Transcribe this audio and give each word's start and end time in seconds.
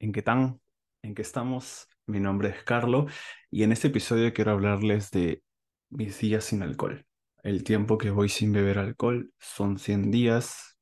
¿En 0.00 0.12
qué 0.12 0.22
tan? 0.22 0.60
¿En 1.02 1.14
qué 1.14 1.20
estamos? 1.20 1.86
Mi 2.06 2.20
nombre 2.20 2.48
es 2.48 2.64
Carlo 2.64 3.06
y 3.50 3.64
en 3.64 3.72
este 3.72 3.88
episodio 3.88 4.32
quiero 4.32 4.52
hablarles 4.52 5.10
de 5.10 5.42
mis 5.90 6.18
días 6.18 6.44
sin 6.44 6.62
alcohol. 6.62 7.04
El 7.42 7.64
tiempo 7.64 7.98
que 7.98 8.10
voy 8.10 8.30
sin 8.30 8.50
beber 8.50 8.78
alcohol 8.78 9.30
son 9.38 9.78
100 9.78 10.10
días, 10.10 10.78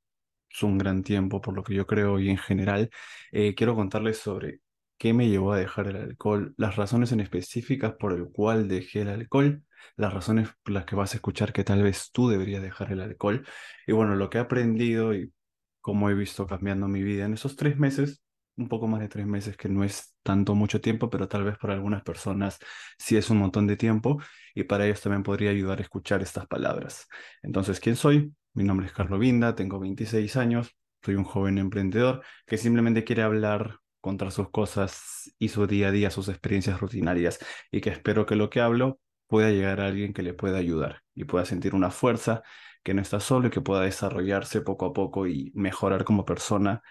es 0.48 0.62
un 0.62 0.78
gran 0.78 1.02
tiempo 1.02 1.40
por 1.40 1.54
lo 1.54 1.64
que 1.64 1.74
yo 1.74 1.84
creo 1.84 2.20
y 2.20 2.30
en 2.30 2.38
general 2.38 2.90
eh, 3.32 3.56
quiero 3.56 3.74
contarles 3.74 4.18
sobre 4.18 4.60
qué 4.98 5.12
me 5.12 5.28
llevó 5.28 5.52
a 5.52 5.58
dejar 5.58 5.88
el 5.88 5.96
alcohol, 5.96 6.54
las 6.56 6.76
razones 6.76 7.10
en 7.10 7.18
específicas 7.18 7.94
por 7.98 8.12
el 8.12 8.28
cual 8.30 8.68
dejé 8.68 9.00
el 9.02 9.08
alcohol, 9.08 9.64
las 9.96 10.14
razones 10.14 10.48
por 10.62 10.74
las 10.74 10.84
que 10.84 10.94
vas 10.94 11.14
a 11.14 11.16
escuchar 11.16 11.52
que 11.52 11.64
tal 11.64 11.82
vez 11.82 12.12
tú 12.12 12.28
deberías 12.28 12.62
dejar 12.62 12.92
el 12.92 13.00
alcohol 13.00 13.44
y 13.84 13.92
bueno, 13.92 14.14
lo 14.14 14.30
que 14.30 14.38
he 14.38 14.40
aprendido 14.40 15.12
y 15.12 15.32
cómo 15.80 16.08
he 16.08 16.14
visto 16.14 16.46
cambiando 16.46 16.86
mi 16.86 17.02
vida 17.02 17.24
en 17.24 17.34
esos 17.34 17.56
tres 17.56 17.78
meses 17.78 18.22
un 18.58 18.68
poco 18.68 18.86
más 18.88 19.00
de 19.00 19.08
tres 19.08 19.26
meses, 19.26 19.56
que 19.56 19.68
no 19.68 19.84
es 19.84 20.16
tanto 20.22 20.54
mucho 20.54 20.80
tiempo, 20.80 21.08
pero 21.10 21.28
tal 21.28 21.44
vez 21.44 21.56
para 21.58 21.74
algunas 21.74 22.02
personas 22.02 22.58
sí 22.98 23.16
es 23.16 23.30
un 23.30 23.38
montón 23.38 23.66
de 23.66 23.76
tiempo 23.76 24.20
y 24.54 24.64
para 24.64 24.84
ellos 24.86 25.00
también 25.00 25.22
podría 25.22 25.50
ayudar 25.50 25.78
a 25.78 25.82
escuchar 25.82 26.22
estas 26.22 26.46
palabras. 26.46 27.06
Entonces, 27.42 27.80
¿quién 27.80 27.96
soy? 27.96 28.34
Mi 28.54 28.64
nombre 28.64 28.86
es 28.86 28.92
Carlos 28.92 29.20
Vinda, 29.20 29.54
tengo 29.54 29.78
26 29.78 30.36
años, 30.36 30.76
soy 31.02 31.14
un 31.14 31.24
joven 31.24 31.58
emprendedor 31.58 32.22
que 32.46 32.58
simplemente 32.58 33.04
quiere 33.04 33.22
hablar 33.22 33.78
contra 34.00 34.30
sus 34.30 34.50
cosas 34.50 35.32
y 35.38 35.48
su 35.48 35.66
día 35.66 35.88
a 35.88 35.90
día, 35.92 36.10
sus 36.10 36.28
experiencias 36.28 36.80
rutinarias 36.80 37.38
y 37.70 37.80
que 37.80 37.90
espero 37.90 38.26
que 38.26 38.36
lo 38.36 38.50
que 38.50 38.60
hablo 38.60 39.00
pueda 39.28 39.50
llegar 39.50 39.80
a 39.80 39.86
alguien 39.86 40.12
que 40.12 40.22
le 40.22 40.34
pueda 40.34 40.58
ayudar 40.58 41.02
y 41.14 41.24
pueda 41.24 41.44
sentir 41.44 41.74
una 41.74 41.90
fuerza, 41.90 42.42
que 42.82 42.94
no 42.94 43.02
está 43.02 43.20
solo 43.20 43.48
y 43.48 43.50
que 43.50 43.60
pueda 43.60 43.82
desarrollarse 43.82 44.62
poco 44.62 44.86
a 44.86 44.92
poco 44.92 45.26
y 45.26 45.52
mejorar 45.54 46.04
como 46.04 46.24
persona 46.24 46.82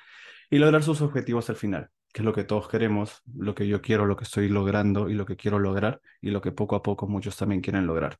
y 0.49 0.57
lograr 0.59 0.83
sus 0.83 1.01
objetivos 1.01 1.49
al 1.49 1.55
final, 1.55 1.89
que 2.13 2.21
es 2.21 2.25
lo 2.25 2.33
que 2.33 2.43
todos 2.43 2.67
queremos, 2.67 3.21
lo 3.35 3.55
que 3.55 3.67
yo 3.67 3.81
quiero, 3.81 4.05
lo 4.05 4.15
que 4.15 4.23
estoy 4.23 4.49
logrando 4.49 5.09
y 5.09 5.13
lo 5.13 5.25
que 5.25 5.35
quiero 5.35 5.59
lograr 5.59 6.01
y 6.21 6.31
lo 6.31 6.41
que 6.41 6.51
poco 6.51 6.75
a 6.75 6.83
poco 6.83 7.07
muchos 7.07 7.37
también 7.37 7.61
quieren 7.61 7.85
lograr. 7.85 8.17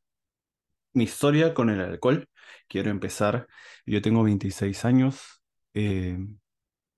Mi 0.94 1.04
historia 1.04 1.54
con 1.54 1.70
el 1.70 1.80
alcohol, 1.82 2.28
quiero 2.68 2.90
empezar, 2.90 3.48
yo 3.86 4.02
tengo 4.02 4.24
26 4.24 4.84
años, 4.86 5.42
eh, 5.74 6.18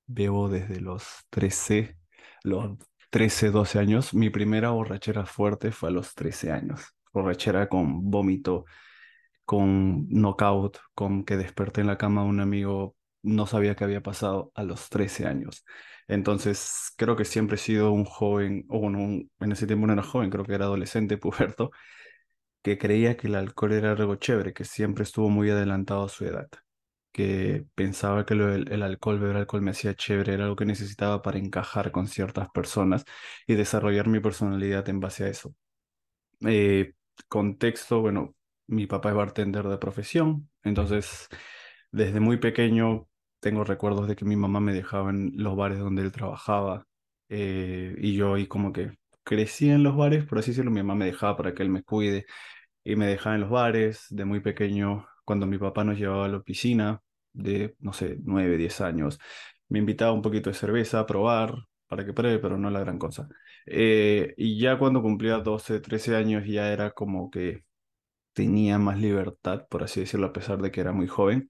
bebo 0.07 0.49
desde 0.49 0.79
los 0.79 1.05
13, 1.29 1.97
los 2.43 2.77
13, 3.09 3.51
12 3.51 3.79
años. 3.79 4.13
Mi 4.13 4.29
primera 4.29 4.71
borrachera 4.71 5.25
fuerte 5.25 5.71
fue 5.71 5.89
a 5.89 5.91
los 5.91 6.15
13 6.15 6.51
años. 6.51 6.81
Borrachera 7.13 7.67
con 7.69 8.09
vómito, 8.09 8.65
con 9.45 10.07
knockout, 10.09 10.77
con 10.93 11.23
que 11.25 11.37
desperté 11.37 11.81
en 11.81 11.87
la 11.87 11.97
cama 11.97 12.23
de 12.23 12.29
un 12.29 12.39
amigo 12.39 12.95
no 13.21 13.47
sabía 13.47 13.75
qué 13.75 13.83
había 13.83 14.01
pasado 14.01 14.51
a 14.55 14.63
los 14.63 14.89
13 14.89 15.27
años. 15.27 15.65
Entonces, 16.07 16.93
creo 16.97 17.15
que 17.15 17.25
siempre 17.25 17.55
he 17.55 17.59
sido 17.59 17.91
un 17.91 18.05
joven, 18.05 18.65
o 18.69 18.79
bueno, 18.79 18.99
en 19.39 19.51
ese 19.51 19.67
tiempo 19.67 19.87
no 19.87 19.93
era 19.93 20.03
joven, 20.03 20.29
creo 20.29 20.45
que 20.45 20.53
era 20.55 20.65
adolescente, 20.65 21.17
puberto, 21.19 21.71
que 22.61 22.77
creía 22.77 23.17
que 23.17 23.27
el 23.27 23.35
alcohol 23.35 23.73
era 23.73 23.91
algo 23.91 24.15
chévere, 24.15 24.53
que 24.53 24.65
siempre 24.65 25.03
estuvo 25.03 25.29
muy 25.29 25.49
adelantado 25.49 26.05
a 26.05 26.09
su 26.09 26.25
edad, 26.25 26.49
que 27.11 27.65
pensaba 27.75 28.25
que 28.25 28.33
el, 28.35 28.83
alcohol, 28.83 29.19
beber 29.19 29.37
alcohol 29.37 29.61
me 29.61 29.71
hacía 29.71 29.95
chévere, 29.95 30.33
era 30.33 30.45
algo 30.45 30.55
que 30.55 30.65
necesitaba 30.65 31.21
para 31.21 31.39
encajar 31.39 31.91
con 31.91 32.07
ciertas 32.07 32.49
personas 32.51 33.05
y 33.47 33.55
desarrollar 33.55 34.07
mi 34.07 34.19
personalidad 34.19 34.87
en 34.89 34.99
base 34.99 35.25
a 35.25 35.29
eso. 35.29 35.55
Eh, 36.45 36.93
contexto, 37.27 38.01
bueno, 38.01 38.35
mi 38.67 38.87
papá 38.87 39.09
es 39.09 39.15
bartender 39.15 39.67
de 39.67 39.77
profesión, 39.77 40.49
entonces 40.63 41.27
desde 41.91 42.19
muy 42.19 42.37
pequeño 42.37 43.08
tengo 43.39 43.63
recuerdos 43.63 44.07
de 44.07 44.15
que 44.15 44.25
mi 44.25 44.35
mamá 44.35 44.59
me 44.59 44.73
dejaba 44.73 45.09
en 45.11 45.31
los 45.35 45.55
bares 45.55 45.79
donde 45.79 46.01
él 46.03 46.11
trabajaba 46.11 46.85
eh, 47.29 47.95
y 47.99 48.15
yo 48.15 48.33
ahí 48.35 48.47
como 48.47 48.73
que 48.73 48.91
crecí 49.23 49.69
en 49.69 49.83
los 49.83 49.95
bares, 49.95 50.25
por 50.25 50.39
así 50.39 50.51
decirlo, 50.51 50.71
mi 50.71 50.81
mamá 50.81 50.95
me 50.95 51.05
dejaba 51.05 51.37
para 51.37 51.53
que 51.53 51.63
él 51.63 51.69
me 51.69 51.83
cuide 51.83 52.25
y 52.83 52.95
me 52.95 53.07
dejaba 53.07 53.35
en 53.35 53.41
los 53.41 53.49
bares 53.49 54.05
de 54.09 54.25
muy 54.25 54.39
pequeño 54.41 55.07
cuando 55.25 55.45
mi 55.45 55.57
papá 55.57 55.83
nos 55.83 55.97
llevaba 55.97 56.25
a 56.25 56.27
la 56.29 56.41
piscina 56.41 57.01
de, 57.33 57.75
no 57.79 57.93
sé, 57.93 58.17
nueve, 58.23 58.57
diez 58.57 58.81
años. 58.81 59.19
Me 59.69 59.79
invitaba 59.79 60.11
un 60.13 60.21
poquito 60.21 60.49
de 60.49 60.55
cerveza 60.55 60.99
a 60.99 61.05
probar 61.05 61.53
para 61.87 62.05
que 62.05 62.13
pruebe, 62.13 62.39
pero 62.39 62.57
no 62.57 62.69
la 62.69 62.79
gran 62.79 62.97
cosa. 62.99 63.27
Eh, 63.65 64.33
y 64.37 64.59
ya 64.59 64.77
cuando 64.79 65.01
cumplía 65.01 65.37
12, 65.39 65.79
13 65.79 66.15
años 66.15 66.45
ya 66.47 66.71
era 66.71 66.91
como 66.91 67.29
que 67.29 67.65
tenía 68.33 68.77
más 68.79 68.99
libertad, 68.99 69.67
por 69.69 69.83
así 69.83 70.01
decirlo, 70.01 70.27
a 70.27 70.33
pesar 70.33 70.61
de 70.61 70.71
que 70.71 70.81
era 70.81 70.91
muy 70.93 71.07
joven 71.07 71.49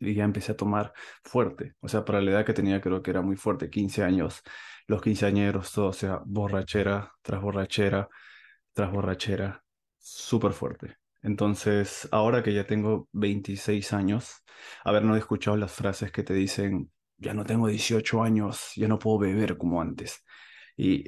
y 0.00 0.14
ya 0.14 0.24
empecé 0.24 0.52
a 0.52 0.56
tomar 0.56 0.92
fuerte. 1.24 1.74
O 1.80 1.88
sea, 1.88 2.04
para 2.04 2.20
la 2.20 2.30
edad 2.32 2.46
que 2.46 2.52
tenía 2.54 2.80
creo 2.80 3.02
que 3.02 3.10
era 3.10 3.22
muy 3.22 3.36
fuerte, 3.36 3.70
15 3.70 4.02
años, 4.04 4.42
los 4.86 5.02
quinceañeros, 5.02 5.72
todo, 5.72 5.88
o 5.88 5.92
sea, 5.92 6.20
borrachera 6.24 7.12
tras 7.22 7.40
borrachera 7.42 8.08
tras 8.76 8.92
borrachera, 8.92 9.64
súper 9.98 10.52
fuerte. 10.52 10.98
Entonces, 11.22 12.08
ahora 12.12 12.42
que 12.42 12.52
ya 12.54 12.66
tengo 12.66 13.08
26 13.12 13.92
años, 13.94 14.44
haber 14.84 15.02
no 15.02 15.16
escuchado 15.16 15.56
las 15.56 15.72
frases 15.72 16.12
que 16.12 16.22
te 16.22 16.34
dicen, 16.34 16.92
ya 17.16 17.32
no 17.34 17.44
tengo 17.44 17.68
18 17.68 18.22
años, 18.22 18.72
ya 18.76 18.86
no 18.88 18.98
puedo 18.98 19.18
beber 19.20 19.56
como 19.56 19.80
antes. 19.80 20.22
Y 20.76 21.04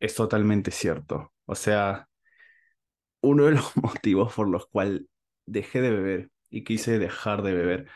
es 0.00 0.14
totalmente 0.14 0.70
cierto. 0.70 1.32
O 1.44 1.56
sea, 1.56 2.08
uno 3.20 3.46
de 3.46 3.52
los 3.52 3.76
motivos 3.76 4.32
por 4.34 4.48
los 4.48 4.66
cuales 4.68 5.02
dejé 5.46 5.80
de 5.80 5.90
beber 5.90 6.30
y 6.50 6.64
quise 6.64 6.98
dejar 6.98 7.42
de 7.42 7.52
beber 7.52 7.88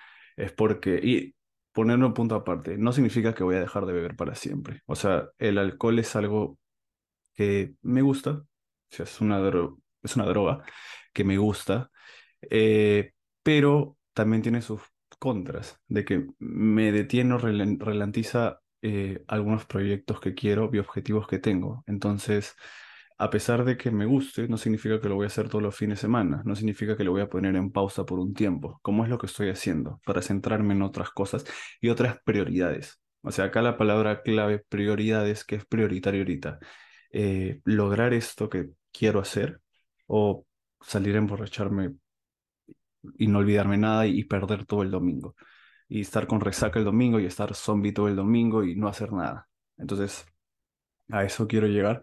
es 0.42 0.52
porque, 0.52 1.00
y 1.02 1.34
ponerlo 1.72 2.06
un 2.08 2.14
punto 2.14 2.34
aparte, 2.34 2.76
no 2.78 2.92
significa 2.92 3.34
que 3.34 3.44
voy 3.44 3.56
a 3.56 3.60
dejar 3.60 3.86
de 3.86 3.92
beber 3.92 4.16
para 4.16 4.34
siempre. 4.34 4.82
O 4.86 4.94
sea, 4.96 5.28
el 5.38 5.58
alcohol 5.58 5.98
es 5.98 6.16
algo 6.16 6.58
que 7.34 7.74
me 7.82 8.02
gusta, 8.02 8.44
es 8.90 9.20
una, 9.20 9.40
es 10.02 10.16
una 10.16 10.26
droga 10.26 10.64
que 11.12 11.24
me 11.24 11.38
gusta, 11.38 11.90
eh, 12.42 13.12
pero 13.42 13.98
también 14.12 14.42
tiene 14.42 14.62
sus 14.62 14.82
contras, 15.18 15.78
de 15.88 16.04
que 16.04 16.26
me 16.38 16.92
detiene 16.92 17.34
o 17.34 17.38
ralentiza 17.38 18.60
eh, 18.82 19.24
algunos 19.28 19.66
proyectos 19.66 20.20
que 20.20 20.34
quiero 20.34 20.70
y 20.72 20.78
objetivos 20.78 21.26
que 21.28 21.38
tengo. 21.38 21.84
Entonces, 21.86 22.56
a 23.22 23.30
pesar 23.30 23.64
de 23.64 23.76
que 23.76 23.92
me 23.92 24.04
guste, 24.04 24.48
no 24.48 24.56
significa 24.56 25.00
que 25.00 25.08
lo 25.08 25.14
voy 25.14 25.24
a 25.24 25.26
hacer 25.28 25.48
todos 25.48 25.62
los 25.62 25.76
fines 25.76 25.98
de 25.98 26.00
semana, 26.02 26.42
no 26.44 26.56
significa 26.56 26.96
que 26.96 27.04
lo 27.04 27.12
voy 27.12 27.20
a 27.22 27.28
poner 27.28 27.54
en 27.54 27.70
pausa 27.70 28.04
por 28.04 28.18
un 28.18 28.34
tiempo, 28.34 28.80
como 28.82 29.04
es 29.04 29.10
lo 29.10 29.16
que 29.16 29.26
estoy 29.26 29.48
haciendo, 29.48 30.00
para 30.04 30.22
centrarme 30.22 30.74
en 30.74 30.82
otras 30.82 31.10
cosas 31.10 31.44
y 31.80 31.88
otras 31.88 32.18
prioridades. 32.24 33.00
O 33.22 33.30
sea, 33.30 33.44
acá 33.44 33.62
la 33.62 33.76
palabra 33.76 34.22
clave 34.22 34.58
prioridades, 34.68 35.44
que 35.44 35.54
es 35.54 35.64
prioritario 35.64 36.22
ahorita. 36.22 36.58
Eh, 37.12 37.60
lograr 37.64 38.12
esto 38.12 38.48
que 38.48 38.70
quiero 38.90 39.20
hacer 39.20 39.60
o 40.06 40.44
salir 40.80 41.14
a 41.14 41.18
emborracharme 41.18 41.94
y 43.18 43.28
no 43.28 43.38
olvidarme 43.38 43.78
nada 43.78 44.04
y, 44.08 44.24
perder 44.24 44.66
todo 44.66 44.82
el 44.82 44.90
domingo. 44.90 45.36
Y 45.88 46.00
estar 46.00 46.26
con 46.26 46.40
resaca 46.40 46.80
el 46.80 46.84
domingo 46.84 47.20
y 47.20 47.26
estar 47.26 47.54
zombie 47.54 47.92
todo 47.92 48.08
el 48.08 48.16
domingo 48.16 48.64
y 48.64 48.74
no 48.74 48.88
hacer 48.88 49.12
nada. 49.12 49.48
Entonces, 49.76 50.26
a 51.10 51.24
eso 51.24 51.46
quiero 51.46 51.68
llegar 51.68 52.02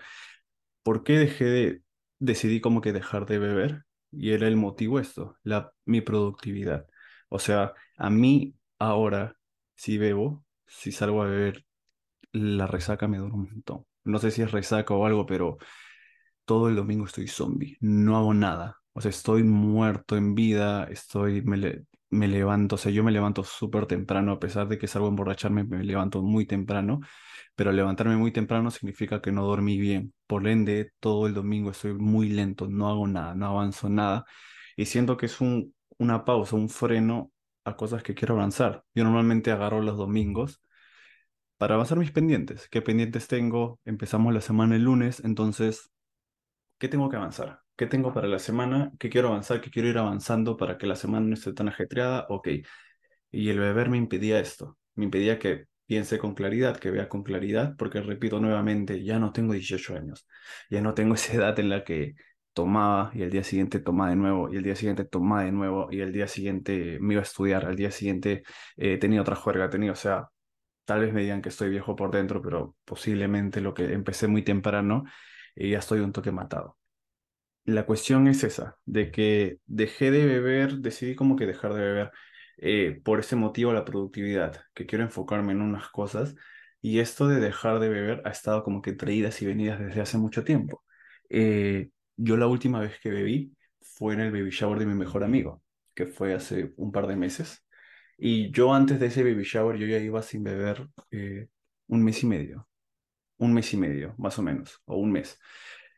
¿por 0.90 1.04
qué 1.04 1.20
dejé 1.20 1.46
de, 1.46 1.84
decidí 2.18 2.62
como 2.62 2.82
que 2.82 2.94
dejar 2.94 3.28
de 3.28 3.38
beber? 3.38 3.86
Y 4.12 4.32
era 4.32 4.48
el 4.48 4.56
motivo 4.56 5.00
esto, 5.00 5.38
la, 5.44 5.72
mi 5.86 6.02
productividad. 6.02 6.88
O 7.30 7.38
sea, 7.38 7.74
a 7.96 8.10
mí 8.10 8.56
ahora, 8.80 9.36
si 9.76 10.00
bebo, 10.00 10.44
si 10.66 10.92
salgo 10.92 11.22
a 11.22 11.28
beber, 11.28 11.64
la 12.34 12.68
resaca 12.68 13.08
me 13.08 13.20
dura 13.20 13.36
un 13.36 13.50
montón. 13.52 13.86
No 14.04 14.20
sé 14.20 14.32
si 14.32 14.42
es 14.42 14.52
resaca 14.52 14.96
o 14.96 15.06
algo, 15.06 15.28
pero 15.28 15.60
todo 16.46 16.70
el 16.70 16.76
domingo 16.76 17.06
estoy 17.06 17.28
zombie, 17.28 17.78
no 17.82 18.18
hago 18.18 18.34
nada. 18.34 18.78
O 18.94 19.02
sea, 19.02 19.10
estoy 19.10 19.44
muerto 19.44 20.18
en 20.18 20.34
vida, 20.36 20.86
estoy, 20.86 21.44
me, 21.44 21.84
me 22.10 22.28
levanto, 22.28 22.76
o 22.76 22.78
sea, 22.80 22.92
yo 22.92 23.04
me 23.04 23.12
levanto 23.12 23.44
súper 23.44 23.86
temprano, 23.86 24.32
a 24.34 24.40
pesar 24.40 24.68
de 24.68 24.80
que 24.80 24.88
salgo 24.88 25.08
a 25.08 25.12
emborracharme, 25.12 25.64
me 25.66 25.84
levanto 25.84 26.24
muy 26.24 26.48
temprano 26.48 27.02
pero 27.60 27.74
levantarme 27.74 28.16
muy 28.16 28.32
temprano 28.32 28.72
significa 28.72 29.22
que 29.22 29.34
no 29.34 29.44
dormí 29.46 29.78
bien. 29.78 30.14
Por 30.28 30.48
ende, 30.48 30.94
todo 31.02 31.28
el 31.28 31.34
domingo 31.34 31.72
estoy 31.72 31.94
muy 31.94 32.30
lento, 32.30 32.70
no 32.70 32.88
hago 32.88 33.06
nada, 33.06 33.36
no 33.36 33.48
avanzo 33.48 33.90
nada 33.90 34.24
y 34.78 34.86
siento 34.86 35.18
que 35.18 35.26
es 35.26 35.42
un, 35.42 35.76
una 35.98 36.24
pausa, 36.24 36.56
un 36.56 36.70
freno 36.70 37.34
a 37.66 37.76
cosas 37.76 38.02
que 38.02 38.16
quiero 38.16 38.36
avanzar. 38.36 38.86
Yo 38.96 39.04
normalmente 39.04 39.52
agarro 39.52 39.82
los 39.82 39.98
domingos 39.98 40.62
para 41.58 41.76
avanzar 41.76 41.98
mis 41.98 42.12
pendientes. 42.12 42.70
¿Qué 42.70 42.82
pendientes 42.82 43.28
tengo? 43.28 43.82
Empezamos 43.84 44.34
la 44.34 44.40
semana 44.40 44.78
el 44.78 44.84
lunes, 44.84 45.22
entonces, 45.26 45.92
¿qué 46.78 46.88
tengo 46.88 47.10
que 47.10 47.18
avanzar? 47.18 47.62
¿Qué 47.76 47.88
tengo 47.88 48.14
para 48.14 48.28
la 48.28 48.40
semana? 48.40 48.92
¿Qué 49.00 49.10
quiero 49.10 49.30
avanzar? 49.30 49.62
¿Qué 49.62 49.72
quiero 49.72 49.90
ir 49.90 49.98
avanzando 49.98 50.58
para 50.58 50.78
que 50.78 50.88
la 50.88 50.96
semana 50.96 51.28
no 51.28 51.34
esté 51.34 51.54
tan 51.54 51.70
ajetreada? 51.70 52.26
Ok. 52.30 52.50
Y 53.32 53.50
el 53.50 53.60
beber 53.60 53.90
me 53.90 53.98
impedía 53.98 54.40
esto. 54.40 54.78
Me 54.96 55.06
impedía 55.06 55.40
que 55.40 55.69
piense 55.90 56.20
con 56.20 56.36
claridad, 56.36 56.78
que 56.78 56.92
vea 56.92 57.10
con 57.10 57.24
claridad, 57.24 57.76
porque 57.76 58.00
repito 58.02 58.40
nuevamente, 58.40 59.04
ya 59.04 59.18
no 59.20 59.34
tengo 59.34 59.54
18 59.54 59.96
años, 59.96 60.28
ya 60.70 60.82
no 60.82 60.94
tengo 60.94 61.16
esa 61.16 61.34
edad 61.34 61.60
en 61.60 61.70
la 61.70 61.84
que 61.84 62.14
tomaba 62.54 63.10
y 63.16 63.24
el 63.24 63.32
día 63.32 63.44
siguiente 63.44 63.80
tomaba 63.80 64.12
de 64.12 64.16
nuevo 64.18 64.54
y 64.54 64.58
el 64.58 64.64
día 64.64 64.76
siguiente 64.76 65.06
tomaba 65.06 65.44
de 65.46 65.52
nuevo 65.52 65.88
y 65.92 66.02
el 66.02 66.14
día 66.14 66.28
siguiente 66.28 67.00
me 67.02 67.16
iba 67.16 67.22
a 67.22 67.24
estudiar, 67.26 67.66
al 67.66 67.76
día 67.76 67.90
siguiente 67.92 68.44
eh, 68.78 68.98
tenía 69.00 69.22
otra 69.22 69.36
juerga, 69.36 69.68
tenía, 69.72 69.92
o 69.94 69.96
sea, 69.96 70.28
tal 70.86 71.02
vez 71.02 71.14
me 71.14 71.22
digan 71.24 71.42
que 71.42 71.50
estoy 71.50 71.70
viejo 71.70 71.96
por 71.96 72.12
dentro, 72.12 72.42
pero 72.42 72.76
posiblemente 72.86 73.62
lo 73.62 73.74
que 73.74 73.94
empecé 73.94 74.28
muy 74.28 74.44
temprano 74.44 75.06
y 75.56 75.72
ya 75.72 75.80
estoy 75.80 76.02
un 76.02 76.12
toque 76.14 76.32
matado. 76.32 76.78
La 77.66 77.86
cuestión 77.86 78.28
es 78.28 78.44
esa, 78.44 78.78
de 78.86 79.12
que 79.12 79.60
dejé 79.66 80.12
de 80.12 80.26
beber, 80.26 80.78
decidí 80.78 81.16
como 81.16 81.36
que 81.36 81.46
dejar 81.48 81.74
de 81.74 81.82
beber 81.82 82.12
eh, 82.62 83.02
por 83.04 83.20
ese 83.20 83.36
motivo 83.36 83.74
la 83.74 83.86
productividad, 83.86 84.62
que 84.74 84.86
quiero 84.86 85.04
enfocarme 85.04 85.54
en 85.54 85.62
unas 85.62 85.90
cosas 85.90 86.36
y 86.82 87.00
esto 87.00 87.28
de 87.28 87.40
dejar 87.40 87.80
de 87.80 87.90
beber 87.90 88.22
ha 88.26 88.30
estado 88.30 88.64
como 88.64 88.82
que 88.82 88.94
traídas 88.94 89.42
y 89.42 89.46
venidas 89.46 89.80
desde 89.80 90.02
hace 90.02 90.18
mucho 90.18 90.44
tiempo. 90.44 90.84
Eh, 91.30 91.90
yo 92.16 92.38
la 92.38 92.48
última 92.48 92.80
vez 92.80 93.00
que 93.00 93.10
bebí 93.10 93.56
fue 93.82 94.14
en 94.14 94.22
el 94.22 94.32
baby 94.32 94.50
shower 94.52 94.80
de 94.80 94.86
mi 94.86 94.96
mejor 94.96 95.24
amigo, 95.24 95.64
que 95.94 96.08
fue 96.08 96.34
hace 96.34 96.74
un 96.78 96.92
par 96.92 97.08
de 97.08 97.16
meses. 97.16 97.66
Y 98.18 98.52
yo 98.52 98.74
antes 98.74 99.00
de 99.00 99.08
ese 99.08 99.24
baby 99.24 99.44
shower 99.44 99.78
yo 99.78 99.88
ya 99.88 99.98
iba 100.00 100.22
sin 100.22 100.44
beber 100.44 100.88
eh, 101.12 101.48
un 101.88 102.04
mes 102.04 102.24
y 102.24 102.28
medio, 102.28 102.68
un 103.38 103.54
mes 103.54 103.74
y 103.74 103.78
medio, 103.78 104.16
más 104.18 104.40
o 104.40 104.42
menos, 104.44 104.82
o 104.86 104.98
un 104.98 105.12
mes. 105.12 105.40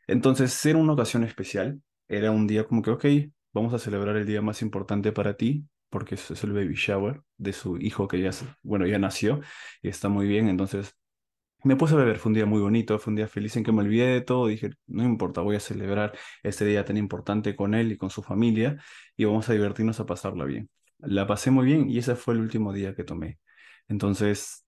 Entonces, 0.06 0.64
era 0.66 0.78
una 0.78 0.92
ocasión 0.94 1.24
especial, 1.24 1.80
era 2.08 2.30
un 2.30 2.46
día 2.46 2.64
como 2.64 2.82
que, 2.82 2.90
ok, 2.90 3.04
vamos 3.52 3.74
a 3.74 3.78
celebrar 3.78 4.16
el 4.16 4.26
día 4.26 4.42
más 4.42 4.62
importante 4.62 5.12
para 5.12 5.36
ti, 5.36 5.66
porque 5.92 6.16
es 6.16 6.44
el 6.44 6.52
baby 6.54 6.74
shower 6.74 7.22
de 7.36 7.52
su 7.52 7.76
hijo 7.78 8.08
que 8.08 8.20
ya, 8.20 8.30
bueno, 8.62 8.86
ya 8.86 8.98
nació 8.98 9.40
y 9.82 9.88
está 9.90 10.08
muy 10.08 10.26
bien, 10.26 10.48
entonces 10.48 10.96
me 11.64 11.76
puse 11.76 11.94
a 11.94 11.98
beber, 11.98 12.18
fue 12.18 12.30
un 12.30 12.34
día 12.34 12.46
muy 12.46 12.60
bonito, 12.60 12.98
fue 12.98 13.12
un 13.12 13.16
día 13.16 13.28
feliz 13.28 13.56
en 13.56 13.64
que 13.64 13.72
me 13.72 13.82
olvidé 13.82 14.06
de 14.08 14.20
todo, 14.22 14.48
dije, 14.48 14.70
no 14.86 15.04
importa, 15.04 15.42
voy 15.42 15.56
a 15.56 15.60
celebrar 15.60 16.12
este 16.42 16.64
día 16.64 16.84
tan 16.84 16.96
importante 16.96 17.54
con 17.56 17.74
él 17.74 17.92
y 17.92 17.96
con 17.96 18.10
su 18.10 18.22
familia 18.22 18.82
y 19.16 19.24
vamos 19.26 19.48
a 19.48 19.52
divertirnos 19.52 20.00
a 20.00 20.06
pasarla 20.06 20.44
bien. 20.44 20.70
La 20.98 21.26
pasé 21.26 21.50
muy 21.50 21.66
bien 21.66 21.88
y 21.90 21.98
ese 21.98 22.16
fue 22.16 22.34
el 22.34 22.40
último 22.40 22.72
día 22.72 22.94
que 22.94 23.04
tomé. 23.04 23.38
Entonces, 23.88 24.66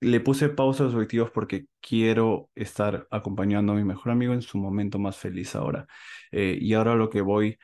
le 0.00 0.20
puse 0.20 0.48
pausa 0.50 0.84
a 0.84 0.86
los 0.86 0.94
objetivos 0.94 1.30
porque 1.30 1.66
quiero 1.80 2.50
estar 2.54 3.06
acompañando 3.10 3.72
a 3.72 3.76
mi 3.76 3.84
mejor 3.84 4.12
amigo 4.12 4.34
en 4.34 4.42
su 4.42 4.58
momento 4.58 4.98
más 4.98 5.16
feliz 5.16 5.54
ahora. 5.56 5.86
Eh, 6.32 6.58
y 6.60 6.74
ahora 6.74 6.94
lo 6.94 7.10
que 7.10 7.22
voy, 7.22 7.58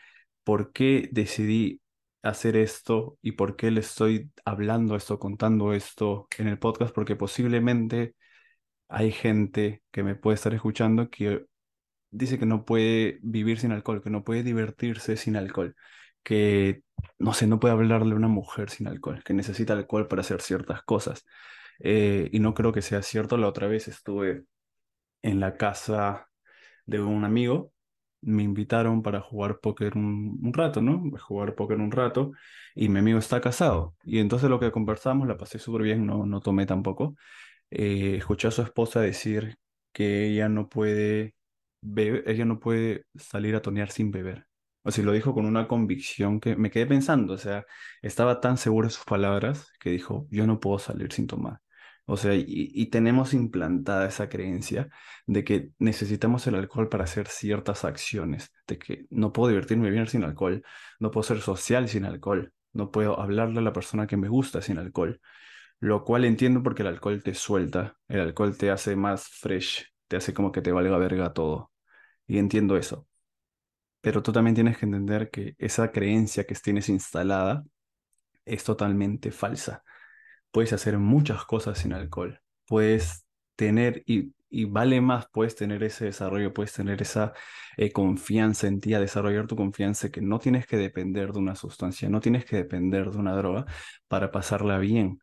¿por 0.44 0.72
qué 0.72 1.08
decidí 1.12 1.80
hacer 2.22 2.56
esto 2.56 3.18
y 3.22 3.32
por 3.32 3.56
qué 3.56 3.70
le 3.70 3.80
estoy 3.80 4.30
hablando 4.44 4.96
esto, 4.96 5.18
contando 5.18 5.72
esto 5.72 6.28
en 6.38 6.48
el 6.48 6.58
podcast? 6.58 6.94
Porque 6.94 7.16
posiblemente 7.16 8.14
hay 8.88 9.12
gente 9.12 9.82
que 9.90 10.02
me 10.02 10.16
puede 10.16 10.36
estar 10.36 10.54
escuchando 10.54 11.10
que 11.10 11.46
dice 12.10 12.38
que 12.38 12.46
no 12.46 12.64
puede 12.64 13.18
vivir 13.22 13.58
sin 13.60 13.72
alcohol, 13.72 14.02
que 14.02 14.10
no 14.10 14.24
puede 14.24 14.42
divertirse 14.42 15.16
sin 15.16 15.36
alcohol, 15.36 15.76
que 16.22 16.82
no 17.18 17.34
sé, 17.34 17.46
no 17.46 17.60
puede 17.60 17.74
hablarle 17.74 18.14
a 18.14 18.16
una 18.16 18.28
mujer 18.28 18.70
sin 18.70 18.88
alcohol, 18.88 19.22
que 19.24 19.34
necesita 19.34 19.72
alcohol 19.74 20.08
para 20.08 20.22
hacer 20.22 20.40
ciertas 20.42 20.82
cosas. 20.82 21.24
Eh, 21.80 22.28
y 22.32 22.40
no 22.40 22.54
creo 22.54 22.72
que 22.72 22.82
sea 22.82 23.02
cierto. 23.02 23.36
La 23.36 23.48
otra 23.48 23.66
vez 23.68 23.88
estuve 23.88 24.44
en 25.22 25.40
la 25.40 25.56
casa 25.56 26.28
de 26.86 27.00
un 27.00 27.24
amigo, 27.24 27.72
me 28.22 28.42
invitaron 28.42 29.02
para 29.02 29.20
jugar 29.20 29.60
póker 29.60 29.96
un, 29.96 30.38
un 30.42 30.52
rato, 30.52 30.82
¿no? 30.82 31.02
Jugar 31.20 31.54
póker 31.54 31.78
un 31.78 31.90
rato 31.90 32.32
y 32.74 32.88
mi 32.88 32.98
amigo 33.00 33.18
está 33.18 33.40
casado. 33.40 33.96
Y 34.04 34.18
entonces 34.18 34.50
lo 34.50 34.60
que 34.60 34.70
conversamos, 34.72 35.26
la 35.28 35.36
pasé 35.38 35.58
súper 35.58 35.82
bien, 35.82 36.06
no, 36.06 36.26
no 36.26 36.40
tomé 36.40 36.66
tampoco 36.66 37.14
eh, 37.70 38.16
escuché 38.18 38.48
a 38.48 38.50
su 38.50 38.62
esposa 38.62 39.00
decir 39.00 39.58
que 39.92 40.28
ella 40.28 40.48
no 40.48 40.68
puede 40.68 41.34
beber, 41.80 42.24
ella 42.28 42.44
no 42.44 42.60
puede 42.60 43.06
salir 43.16 43.54
a 43.56 43.62
tonear 43.62 43.90
sin 43.90 44.10
beber. 44.10 44.46
O 44.82 44.90
sea, 44.90 45.04
lo 45.04 45.12
dijo 45.12 45.34
con 45.34 45.46
una 45.46 45.68
convicción 45.68 46.40
que 46.40 46.56
me 46.56 46.70
quedé 46.70 46.86
pensando, 46.86 47.34
o 47.34 47.38
sea, 47.38 47.66
estaba 48.02 48.40
tan 48.40 48.56
seguro 48.56 48.88
de 48.88 48.94
sus 48.94 49.04
palabras 49.04 49.72
que 49.80 49.90
dijo, 49.90 50.26
yo 50.30 50.46
no 50.46 50.58
puedo 50.60 50.78
salir 50.78 51.12
sin 51.12 51.26
tomar. 51.26 51.60
O 52.10 52.16
sea, 52.16 52.34
y, 52.34 52.86
tenemos 52.86 53.34
implantada 53.34 54.08
esa 54.08 54.28
creencia 54.28 54.88
de 55.26 55.44
que 55.44 55.70
necesitamos 55.78 56.46
el 56.46 56.56
alcohol 56.56 56.88
para 56.88 57.04
hacer 57.04 57.28
ciertas 57.28 57.84
acciones, 57.84 58.52
de 58.66 58.78
que 58.78 59.06
no 59.10 59.32
puedo 59.32 59.48
divertirme 59.50 59.90
bien 59.90 60.06
sin 60.08 60.24
alcohol, 60.24 60.64
no 60.98 61.10
puedo 61.10 61.22
ser 61.22 61.40
social 61.40 61.88
sin 61.88 62.04
alcohol, 62.04 62.52
no 62.72 62.90
puedo 62.90 63.20
hablarle 63.20 63.60
a 63.60 63.62
la 63.62 63.72
persona 63.72 64.06
que 64.06 64.16
me 64.16 64.28
gusta 64.28 64.60
sin 64.62 64.78
alcohol 64.78 65.20
lo 65.80 66.04
cual 66.04 66.24
entiendo 66.24 66.62
porque 66.62 66.82
el 66.82 66.88
alcohol 66.88 67.22
te 67.22 67.34
suelta, 67.34 67.96
el 68.08 68.20
alcohol 68.20 68.56
te 68.56 68.70
hace 68.70 68.96
más 68.96 69.28
fresh, 69.28 69.86
te 70.08 70.16
hace 70.16 70.34
como 70.34 70.52
que 70.52 70.62
te 70.62 70.72
valga 70.72 70.98
verga 70.98 71.32
todo. 71.32 71.72
Y 72.26 72.38
entiendo 72.38 72.76
eso. 72.76 73.08
Pero 74.00 74.22
tú 74.22 74.32
también 74.32 74.54
tienes 74.54 74.78
que 74.78 74.86
entender 74.86 75.30
que 75.30 75.54
esa 75.58 75.92
creencia 75.92 76.44
que 76.44 76.54
tienes 76.54 76.88
instalada 76.88 77.64
es 78.44 78.64
totalmente 78.64 79.30
falsa. 79.32 79.82
Puedes 80.50 80.72
hacer 80.72 80.98
muchas 80.98 81.44
cosas 81.44 81.78
sin 81.78 81.92
alcohol. 81.92 82.40
Puedes 82.66 83.26
tener, 83.56 84.02
y, 84.06 84.34
y 84.48 84.64
vale 84.64 85.00
más, 85.00 85.26
puedes 85.32 85.54
tener 85.56 85.82
ese 85.82 86.06
desarrollo, 86.06 86.52
puedes 86.52 86.72
tener 86.72 87.02
esa 87.02 87.32
eh, 87.76 87.92
confianza 87.92 88.66
en 88.66 88.80
ti, 88.80 88.94
a 88.94 89.00
desarrollar 89.00 89.46
tu 89.46 89.56
confianza, 89.56 90.10
que 90.10 90.20
no 90.20 90.38
tienes 90.38 90.66
que 90.66 90.76
depender 90.76 91.32
de 91.32 91.38
una 91.38 91.54
sustancia, 91.56 92.08
no 92.08 92.20
tienes 92.20 92.44
que 92.44 92.56
depender 92.56 93.10
de 93.10 93.18
una 93.18 93.34
droga 93.36 93.66
para 94.08 94.30
pasarla 94.30 94.78
bien 94.78 95.20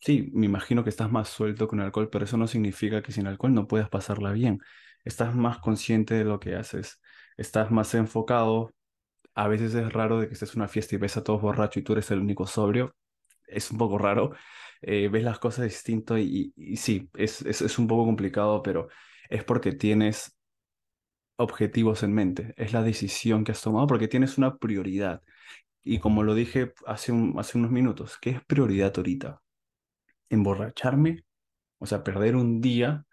Sí, 0.00 0.30
me 0.34 0.46
imagino 0.46 0.84
que 0.84 0.90
estás 0.90 1.10
más 1.10 1.28
suelto 1.28 1.66
con 1.66 1.80
alcohol, 1.80 2.10
pero 2.10 2.24
eso 2.26 2.36
no 2.36 2.46
significa 2.46 3.02
que 3.02 3.10
sin 3.12 3.26
alcohol 3.26 3.54
no 3.54 3.66
puedas 3.66 3.88
pasarla 3.88 4.32
bien. 4.32 4.60
Estás 5.04 5.34
más 5.34 5.58
consciente 5.58 6.14
de 6.14 6.24
lo 6.24 6.38
que 6.40 6.56
haces, 6.56 7.00
estás 7.38 7.70
más 7.70 7.94
enfocado. 7.94 8.70
A 9.34 9.48
veces 9.48 9.74
es 9.74 9.92
raro 9.92 10.20
de 10.20 10.28
que 10.28 10.34
estés 10.34 10.54
en 10.54 10.60
una 10.62 10.68
fiesta 10.68 10.94
y 10.96 10.98
ves 10.98 11.16
a 11.16 11.24
todos 11.24 11.42
borrachos 11.42 11.78
y 11.78 11.82
tú 11.84 11.94
eres 11.94 12.10
el 12.10 12.20
único 12.20 12.46
sobrio. 12.46 12.94
Es 13.46 13.70
un 13.70 13.78
poco 13.78 13.98
raro. 13.98 14.32
Eh, 14.82 15.08
ves 15.08 15.22
las 15.24 15.38
cosas 15.38 15.64
distinto 15.66 16.18
y, 16.18 16.52
sí, 16.76 17.08
es, 17.14 17.42
es, 17.42 17.62
es 17.62 17.78
un 17.78 17.86
poco 17.88 18.04
complicado, 18.04 18.62
pero 18.62 18.88
es 19.30 19.44
porque 19.44 19.72
tienes 19.72 20.36
objetivos 21.36 22.02
en 22.02 22.12
mente. 22.14 22.54
Es 22.56 22.72
la 22.72 22.82
decisión 22.82 23.44
que 23.44 23.52
has 23.52 23.62
tomado 23.62 23.86
porque 23.86 24.08
tienes 24.08 24.38
una 24.38 24.56
prioridad. 24.58 25.22
Y 25.82 26.00
como 26.00 26.22
lo 26.24 26.34
dije 26.34 26.74
hace, 26.86 27.12
un, 27.12 27.34
hace 27.38 27.58
unos 27.58 27.70
minutos, 27.72 28.18
¿qué 28.20 28.30
es 28.32 28.44
prioridad 28.44 28.92
ahorita? 28.96 29.40
emborracharme, 30.30 31.24
o 31.78 31.86
sea, 31.86 32.04
perder 32.04 32.36
un 32.36 32.60
día 32.60 33.06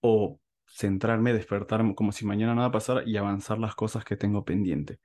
o 0.00 0.40
centrarme, 0.66 1.32
despertarme 1.34 1.94
como 1.94 2.12
si 2.12 2.24
mañana 2.26 2.54
nada 2.54 2.70
pasara 2.72 3.02
y 3.06 3.16
avanzar 3.16 3.58
las 3.58 3.74
cosas 3.74 4.04
que 4.04 4.16
tengo 4.16 4.44
pendiente. 4.44 5.00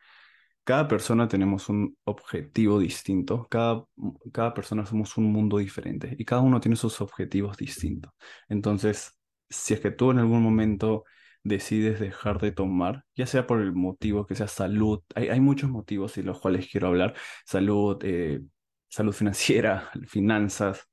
Cada 0.67 0.85
persona 0.89 1.29
tenemos 1.29 1.69
un 1.69 1.97
objetivo 2.03 2.77
distinto, 2.79 3.47
cada, 3.49 3.85
cada 4.33 4.53
persona 4.53 4.85
somos 4.85 5.15
un 5.17 5.31
mundo 5.31 5.59
diferente 5.59 6.13
y 6.19 6.25
cada 6.25 6.41
uno 6.41 6.59
tiene 6.59 6.75
sus 6.75 6.99
objetivos 6.99 7.55
distintos. 7.55 8.11
Entonces, 8.49 9.17
si 9.49 9.75
es 9.75 9.79
que 9.79 9.91
tú 9.91 10.11
en 10.11 10.19
algún 10.19 10.41
momento 10.43 11.05
decides 11.41 12.01
dejar 12.01 12.41
de 12.41 12.51
tomar, 12.51 13.05
ya 13.15 13.25
sea 13.27 13.47
por 13.47 13.61
el 13.61 13.71
motivo 13.71 14.25
que 14.25 14.35
sea 14.35 14.49
salud, 14.49 15.01
hay, 15.15 15.29
hay 15.29 15.39
muchos 15.39 15.69
motivos 15.69 16.17
y 16.17 16.23
los 16.23 16.41
cuales 16.41 16.67
quiero 16.69 16.87
hablar, 16.87 17.15
salud, 17.45 17.97
eh, 18.03 18.41
salud 18.89 19.13
financiera, 19.13 19.89
finanzas, 20.07 20.89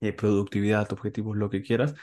eh, 0.00 0.14
productividad, 0.14 0.90
objetivos, 0.92 1.36
lo 1.36 1.50
que 1.50 1.62
quieras, 1.62 1.94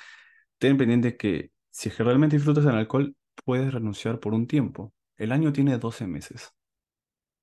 ten 0.60 0.78
pendiente 0.78 1.18
que 1.18 1.52
si 1.72 1.90
es 1.90 1.96
que 1.96 2.04
realmente 2.04 2.36
disfrutas 2.36 2.66
del 2.66 2.76
alcohol, 2.76 3.16
puedes 3.44 3.74
renunciar 3.74 4.20
por 4.20 4.36
un 4.36 4.46
tiempo. 4.48 4.94
El 5.18 5.32
año 5.32 5.52
tiene 5.54 5.78
12 5.80 6.08
meses. 6.08 6.54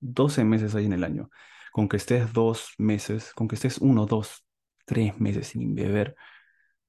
12 0.01 0.45
meses 0.45 0.75
hay 0.75 0.87
en 0.87 0.93
el 0.93 1.05
año. 1.05 1.31
Con 1.73 1.89
que 1.89 1.97
estés 1.97 2.33
dos 2.33 2.73
meses, 2.79 3.33
con 3.35 3.49
que 3.49 3.57
estés 3.57 3.79
uno, 3.79 4.07
dos, 4.07 4.45
tres 4.87 5.21
meses 5.21 5.49
sin 5.49 5.75
beber, 5.75 6.17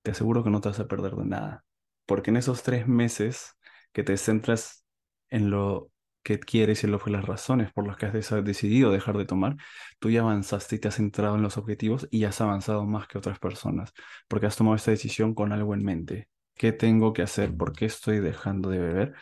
te 0.01 0.11
aseguro 0.11 0.43
que 0.43 0.49
no 0.49 0.61
te 0.61 0.69
vas 0.69 0.79
a 0.79 0.87
perder 0.87 1.13
de 1.15 1.25
nada. 1.25 1.65
Porque 2.05 2.31
en 2.31 2.37
esos 2.37 2.63
tres 2.63 2.87
meses 2.87 3.55
que 3.93 4.03
te 4.03 4.17
centras 4.17 4.85
en 5.29 5.49
lo 5.51 5.91
que 6.23 6.39
quieres 6.39 6.83
y 6.83 6.87
lo 6.87 6.99
que 6.99 7.11
las 7.11 7.25
razones 7.25 7.71
por 7.71 7.87
las 7.87 7.97
que 7.97 8.05
has 8.07 8.13
decidido 8.43 8.91
dejar 8.91 9.17
de 9.17 9.25
tomar, 9.25 9.55
tú 9.99 10.09
ya 10.09 10.21
avanzaste 10.21 10.75
y 10.75 10.79
te 10.79 10.87
has 10.89 10.95
centrado 10.95 11.35
en 11.35 11.41
los 11.41 11.57
objetivos 11.57 12.07
y 12.11 12.25
has 12.25 12.41
avanzado 12.41 12.85
más 12.85 13.07
que 13.07 13.17
otras 13.17 13.39
personas, 13.39 13.93
porque 14.27 14.45
has 14.47 14.55
tomado 14.55 14.75
esta 14.75 14.91
decisión 14.91 15.33
con 15.33 15.51
algo 15.53 15.73
en 15.73 15.83
mente. 15.83 16.29
¿Qué 16.55 16.71
tengo 16.73 17.13
que 17.13 17.21
hacer? 17.21 17.55
¿Por 17.55 17.73
qué 17.73 17.85
estoy 17.85 18.19
dejando 18.19 18.69
de 18.69 18.79
beber? 18.79 19.13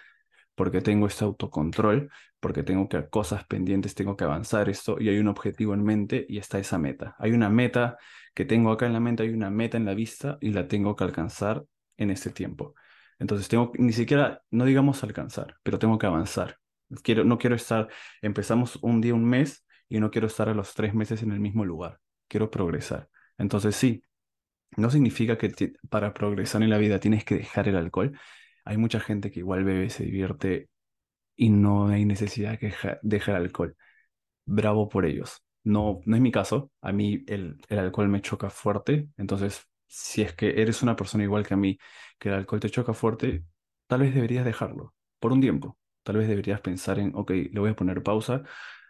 Porque 0.58 0.82
tengo 0.82 1.08
este 1.08 1.24
autocontrol, 1.24 2.12
porque 2.42 2.64
tengo 2.64 2.90
que 2.90 3.08
cosas 3.10 3.46
pendientes, 3.46 3.96
tengo 3.96 4.18
que 4.18 4.26
avanzar 4.26 4.70
esto 4.70 4.98
y 5.00 5.08
hay 5.10 5.20
un 5.20 5.30
objetivo 5.30 5.74
en 5.74 5.84
mente 5.84 6.26
y 6.28 6.40
está 6.40 6.60
esa 6.60 6.78
meta. 6.78 7.16
Hay 7.20 7.32
una 7.32 7.50
meta 7.50 7.98
que 8.34 8.44
tengo 8.44 8.72
acá 8.72 8.88
en 8.88 8.94
la 8.94 9.00
mente, 9.00 9.24
hay 9.24 9.30
una 9.30 9.50
meta 9.52 9.78
en 9.78 9.86
la 9.86 9.94
vista 9.94 10.38
y 10.42 10.50
la 10.50 10.68
tengo 10.68 10.96
que 10.96 11.06
alcanzar 11.06 11.64
en 11.98 12.10
este 12.12 12.32
tiempo. 12.32 12.76
Entonces 13.20 13.48
tengo 13.48 13.72
ni 13.78 13.94
siquiera, 13.94 14.42
no 14.52 14.66
digamos 14.66 15.04
alcanzar, 15.04 15.56
pero 15.64 15.80
tengo 15.80 15.98
que 15.98 16.08
avanzar. 16.08 16.58
Quiero, 17.04 17.24
no 17.24 17.38
quiero 17.38 17.56
estar, 17.56 17.88
empezamos 18.22 18.78
un 18.82 19.02
día, 19.02 19.14
un 19.14 19.26
mes, 19.26 19.66
y 19.90 20.00
no 20.00 20.12
quiero 20.12 20.28
estar 20.28 20.50
a 20.50 20.54
los 20.54 20.74
tres 20.74 20.94
meses 20.94 21.24
en 21.24 21.32
el 21.32 21.40
mismo 21.40 21.66
lugar. 21.66 22.00
Quiero 22.28 22.52
progresar. 22.52 23.10
Entonces 23.38 23.76
sí, 23.76 24.04
no 24.76 24.90
significa 24.90 25.38
que 25.38 25.74
para 25.90 26.14
progresar 26.14 26.64
en 26.64 26.70
la 26.70 26.78
vida 26.78 27.00
tienes 27.00 27.24
que 27.24 27.36
dejar 27.36 27.68
el 27.68 27.78
alcohol. 27.78 28.18
Hay 28.68 28.78
mucha 28.78 29.00
gente 29.00 29.32
que 29.32 29.40
igual 29.42 29.64
bebe, 29.64 29.90
se 29.90 30.04
divierte 30.06 30.70
y 31.36 31.50
no 31.50 31.88
hay 31.90 32.06
necesidad 32.06 32.60
de 32.60 32.74
dejar 33.04 33.36
el 33.38 33.44
alcohol. 33.44 33.76
Bravo 34.46 34.90
por 34.90 35.06
ellos. 35.06 35.44
No, 35.64 36.02
no 36.06 36.16
es 36.16 36.22
mi 36.22 36.32
caso. 36.32 36.72
A 36.82 36.92
mí 36.94 37.24
el, 37.28 37.60
el 37.70 37.80
alcohol 37.80 38.08
me 38.10 38.22
choca 38.22 38.50
fuerte. 38.50 39.10
Entonces, 39.18 39.68
si 39.88 40.22
es 40.22 40.34
que 40.34 40.62
eres 40.62 40.82
una 40.84 40.96
persona 40.96 41.24
igual 41.24 41.46
que 41.46 41.54
a 41.54 41.58
mí, 41.58 41.78
que 42.20 42.30
el 42.30 42.36
alcohol 42.36 42.60
te 42.62 42.70
choca 42.70 42.94
fuerte, 42.94 43.44
tal 43.88 44.02
vez 44.02 44.14
deberías 44.16 44.46
dejarlo 44.46 44.94
por 45.20 45.34
un 45.34 45.42
tiempo. 45.42 45.78
Tal 46.04 46.18
vez 46.18 46.28
deberías 46.30 46.62
pensar 46.62 47.00
en, 47.00 47.12
ok, 47.16 47.32
le 47.32 47.60
voy 47.60 47.72
a 47.72 47.76
poner 47.76 48.02
pausa. 48.04 48.44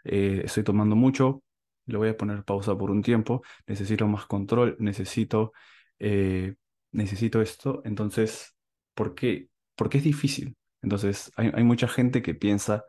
eh, 0.03 0.41
estoy 0.45 0.63
tomando 0.63 0.95
mucho, 0.95 1.43
le 1.85 1.97
voy 1.97 2.09
a 2.09 2.17
poner 2.17 2.43
pausa 2.43 2.77
por 2.77 2.91
un 2.91 3.01
tiempo. 3.01 3.41
Necesito 3.67 4.07
más 4.07 4.25
control, 4.25 4.75
necesito, 4.79 5.53
eh, 5.99 6.55
necesito 6.91 7.41
esto. 7.41 7.81
Entonces, 7.85 8.55
¿por 8.93 9.15
qué? 9.15 9.49
Porque 9.77 9.99
es 9.99 10.03
difícil. 10.03 10.57
Entonces, 10.81 11.31
hay, 11.37 11.63
mucha 11.63 11.87
gente 11.87 12.21
que 12.21 12.35
piensa, 12.35 12.85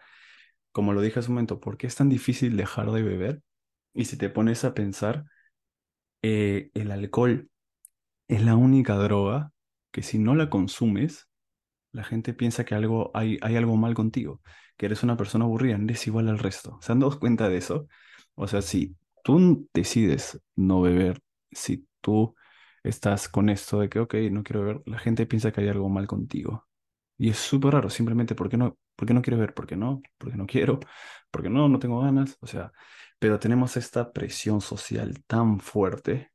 como 0.73 0.93
lo 0.93 1.01
dije 1.03 1.21
hace 1.21 1.29
un 1.29 1.35
momento, 1.35 1.61
¿por 1.61 1.79
qué 1.79 1.87
es 1.87 1.97
tan 1.97 2.09
difícil 2.09 2.57
dejar 2.57 2.91
de 2.93 3.03
beber? 3.03 3.43
Y 3.95 4.07
si 4.07 4.17
te 4.17 4.31
pones 4.31 4.65
a 4.65 4.75
pensar, 4.75 5.25
eh, 6.23 6.71
el 6.75 6.91
alcohol 6.91 7.51
es 8.29 8.43
la 8.45 8.57
única 8.57 8.97
droga 8.97 9.53
que 9.93 10.03
si 10.03 10.19
no 10.19 10.35
la 10.35 10.51
consumes, 10.51 11.29
la 11.93 12.05
gente 12.05 12.35
piensa 12.35 12.65
que 12.65 12.75
algo, 12.75 13.11
hay, 13.15 13.39
hay 13.43 13.57
algo 13.57 13.77
mal 13.77 13.95
contigo, 13.95 14.43
que 14.77 14.87
eres 14.87 15.03
una 15.03 15.17
persona 15.17 15.45
aburrida, 15.45 15.79
no 15.79 15.85
eres 15.85 16.07
igual 16.07 16.29
al 16.29 16.39
resto. 16.39 16.79
¿Se 16.83 16.93
han 16.93 17.01
dado 17.01 17.19
cuenta 17.21 17.49
de 17.49 17.59
eso? 17.59 17.89
O 18.35 18.47
sea, 18.47 18.63
si 18.63 18.97
tú 19.25 19.69
decides 19.75 20.41
no 20.57 20.83
beber, 20.83 21.21
si 21.51 21.87
tú 22.01 22.35
estás 22.83 23.29
con 23.29 23.49
esto 23.49 23.81
de 23.81 23.89
que, 23.89 24.01
ok, 24.01 24.15
no 24.31 24.43
quiero 24.43 24.63
beber, 24.63 24.83
la 24.87 24.99
gente 24.99 25.27
piensa 25.27 25.53
que 25.53 25.63
hay 25.63 25.69
algo 25.69 25.89
mal 25.89 26.07
contigo. 26.07 26.67
Y 27.19 27.31
es 27.31 27.39
súper 27.39 27.75
raro, 27.75 27.91
simplemente, 27.91 28.35
¿por 28.37 28.49
qué 28.49 28.57
no, 28.57 28.79
por 28.97 29.09
qué 29.09 29.15
no 29.15 29.23
quiero 29.23 29.39
ver? 29.39 29.55
¿Por 29.55 29.67
qué 29.67 29.77
no? 29.77 30.03
¿Por 30.19 30.31
qué 30.31 30.37
no 30.39 30.47
quiero? 30.47 30.81
¿Por 31.31 31.43
qué 31.43 31.51
no? 31.51 31.69
No 31.69 31.79
tengo 31.81 32.01
ganas. 32.03 32.37
O 32.41 32.47
sea, 32.47 32.73
pero 33.19 33.39
tenemos 33.41 33.77
esta 33.77 34.13
presión 34.13 34.61
social 34.61 35.23
tan 35.27 35.61
fuerte, 35.61 36.31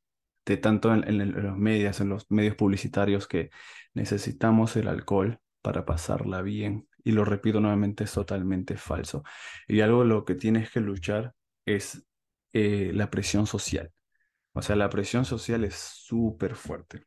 de 0.46 0.58
tanto 0.58 0.94
en, 0.94 1.08
en- 1.08 1.22
en 1.22 1.44
los 1.44 1.58
medios, 1.58 2.02
en 2.02 2.10
los 2.10 2.30
medios 2.30 2.56
publicitarios, 2.56 3.28
que 3.28 3.50
necesitamos 3.94 4.76
el 4.76 4.88
alcohol 4.88 5.40
para 5.62 5.86
pasarla 5.86 6.42
bien. 6.42 6.88
Y 7.06 7.12
lo 7.12 7.26
repito 7.26 7.60
nuevamente, 7.60 8.04
es 8.06 8.14
totalmente 8.14 8.78
falso. 8.78 9.24
Y 9.68 9.82
algo 9.82 10.04
lo 10.04 10.26
que 10.26 10.36
tienes 10.36 10.70
que 10.72 10.80
luchar 10.82 11.34
es 11.66 12.06
eh, 12.54 12.92
la 12.94 13.10
presión 13.10 13.46
social. 13.48 13.92
O 14.54 14.62
sea, 14.62 14.76
la 14.78 14.90
presión 14.90 15.26
social 15.26 15.64
es 15.66 15.76
súper 15.76 16.56
fuerte 16.56 17.06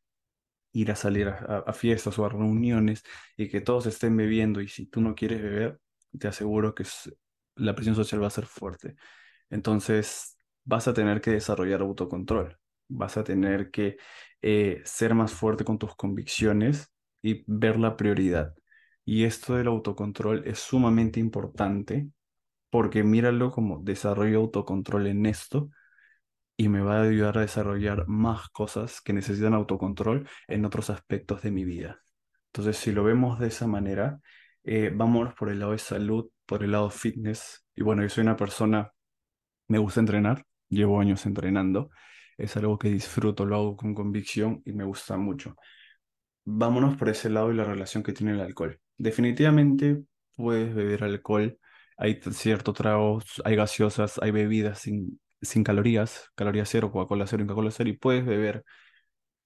ir 0.77 0.91
a 0.93 0.97
salir 0.97 1.29
a, 1.29 1.73
fiestas 1.73 2.19
o 2.19 2.27
a 2.27 2.29
reuniones 2.29 3.03
y 3.37 3.49
que 3.49 3.61
todos 3.63 3.87
estén 3.87 4.17
bebiendo 4.17 4.61
y 4.61 4.69
si 4.69 4.87
tú 4.87 5.01
no 5.01 5.15
quieres 5.15 5.43
beber, 5.43 5.81
te 6.19 6.29
aseguro 6.29 6.75
que 6.75 6.85
la 7.57 7.75
presión 7.75 7.95
social 7.95 8.23
va 8.23 8.27
a 8.27 8.31
ser 8.31 8.47
fuerte. 8.47 8.97
Entonces, 9.51 10.39
vas 10.65 10.89
a 10.89 10.95
tener 10.95 11.21
que 11.23 11.31
desarrollar 11.33 11.81
autocontrol, 11.81 12.59
vas 12.89 13.17
a 13.17 13.25
tener 13.25 13.71
que 13.71 13.97
eh, 14.43 14.83
ser 14.85 15.15
más 15.15 15.33
fuerte 15.33 15.65
con 15.65 15.79
tus 15.79 15.97
convicciones 15.97 16.93
y 17.23 17.45
ver 17.47 17.79
la 17.79 17.97
prioridad. 17.97 18.55
Y 19.05 19.25
esto 19.25 19.55
del 19.57 19.69
autocontrol 19.69 20.47
es 20.47 20.59
sumamente 20.59 21.21
importante 21.21 22.09
porque 22.71 23.03
míralo 23.05 23.51
como 23.53 23.81
desarrollo 23.83 24.41
autocontrol 24.41 25.07
en 25.07 25.27
esto 25.27 25.71
y 26.57 26.69
me 26.69 26.81
va 26.81 26.99
a 26.99 27.03
ayudar 27.03 27.39
a 27.39 27.43
desarrollar 27.43 28.09
más 28.09 28.49
cosas 28.51 29.01
que 29.01 29.13
necesitan 29.13 29.55
autocontrol 29.55 30.29
en 30.49 30.65
otros 30.65 30.91
aspectos 30.91 31.43
de 31.43 31.51
mi 31.51 31.65
vida. 31.65 32.01
Entonces, 32.47 32.79
si 32.79 32.93
lo 32.93 33.05
vemos 33.05 33.39
de 33.39 33.49
esa 33.49 33.67
manera, 33.67 34.21
eh, 34.65 34.91
vámonos 34.95 35.35
por 35.35 35.51
el 35.51 35.59
lado 35.61 35.73
de 35.73 35.79
salud, 35.79 36.31
por 36.47 36.65
el 36.65 36.73
lado 36.73 36.91
fitness. 36.91 37.67
Y 37.75 37.83
bueno, 37.83 38.03
yo 38.03 38.09
soy 38.09 38.23
una 38.23 38.37
persona, 38.37 38.93
me 39.69 39.79
gusta 39.79 40.01
entrenar, 40.01 40.45
llevo 40.69 41.01
años 41.01 41.27
entrenando, 41.27 41.91
es 42.39 42.57
algo 42.57 42.79
que 42.79 42.91
disfruto, 42.91 43.45
lo 43.47 43.57
hago 43.57 43.77
con 43.77 43.95
convicción 43.95 44.63
y 44.65 44.73
me 44.73 44.85
gusta 44.85 45.17
mucho. 45.17 45.57
Vámonos 46.45 46.97
por 46.97 47.09
ese 47.09 47.31
lado 47.31 47.53
y 47.53 47.57
la 47.57 47.65
relación 47.65 48.03
que 48.03 48.13
tiene 48.13 48.33
el 48.33 48.41
alcohol. 48.41 48.81
Definitivamente 48.97 50.03
puedes 50.37 50.75
beber 50.75 51.05
alcohol, 51.05 51.59
hay 51.99 52.21
ciertos 52.33 52.75
tragos, 52.75 53.43
hay 53.45 53.57
gaseosas, 53.57 54.19
hay 54.23 54.31
bebidas 54.31 54.81
sin, 54.81 55.21
sin 55.47 55.65
calorías, 55.65 56.31
calorías 56.35 56.69
cero, 56.71 56.91
Coca-Cola 56.93 57.27
cero, 57.27 57.45
Coca-Cola 57.47 57.71
cero, 57.71 57.91
y 57.91 57.97
puedes 57.97 58.25
beber 58.27 58.65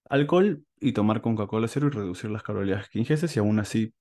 alcohol 0.09 0.65
y 0.81 0.93
tomar 0.93 1.21
con 1.23 1.37
Coca-Cola 1.37 1.69
cero 1.69 1.89
y 1.89 1.91
reducir 1.91 2.31
las 2.31 2.43
calorías 2.43 2.89
que 2.89 2.99
ingestes 2.99 3.37
y 3.37 3.41
aún 3.41 3.61
así 3.61 3.95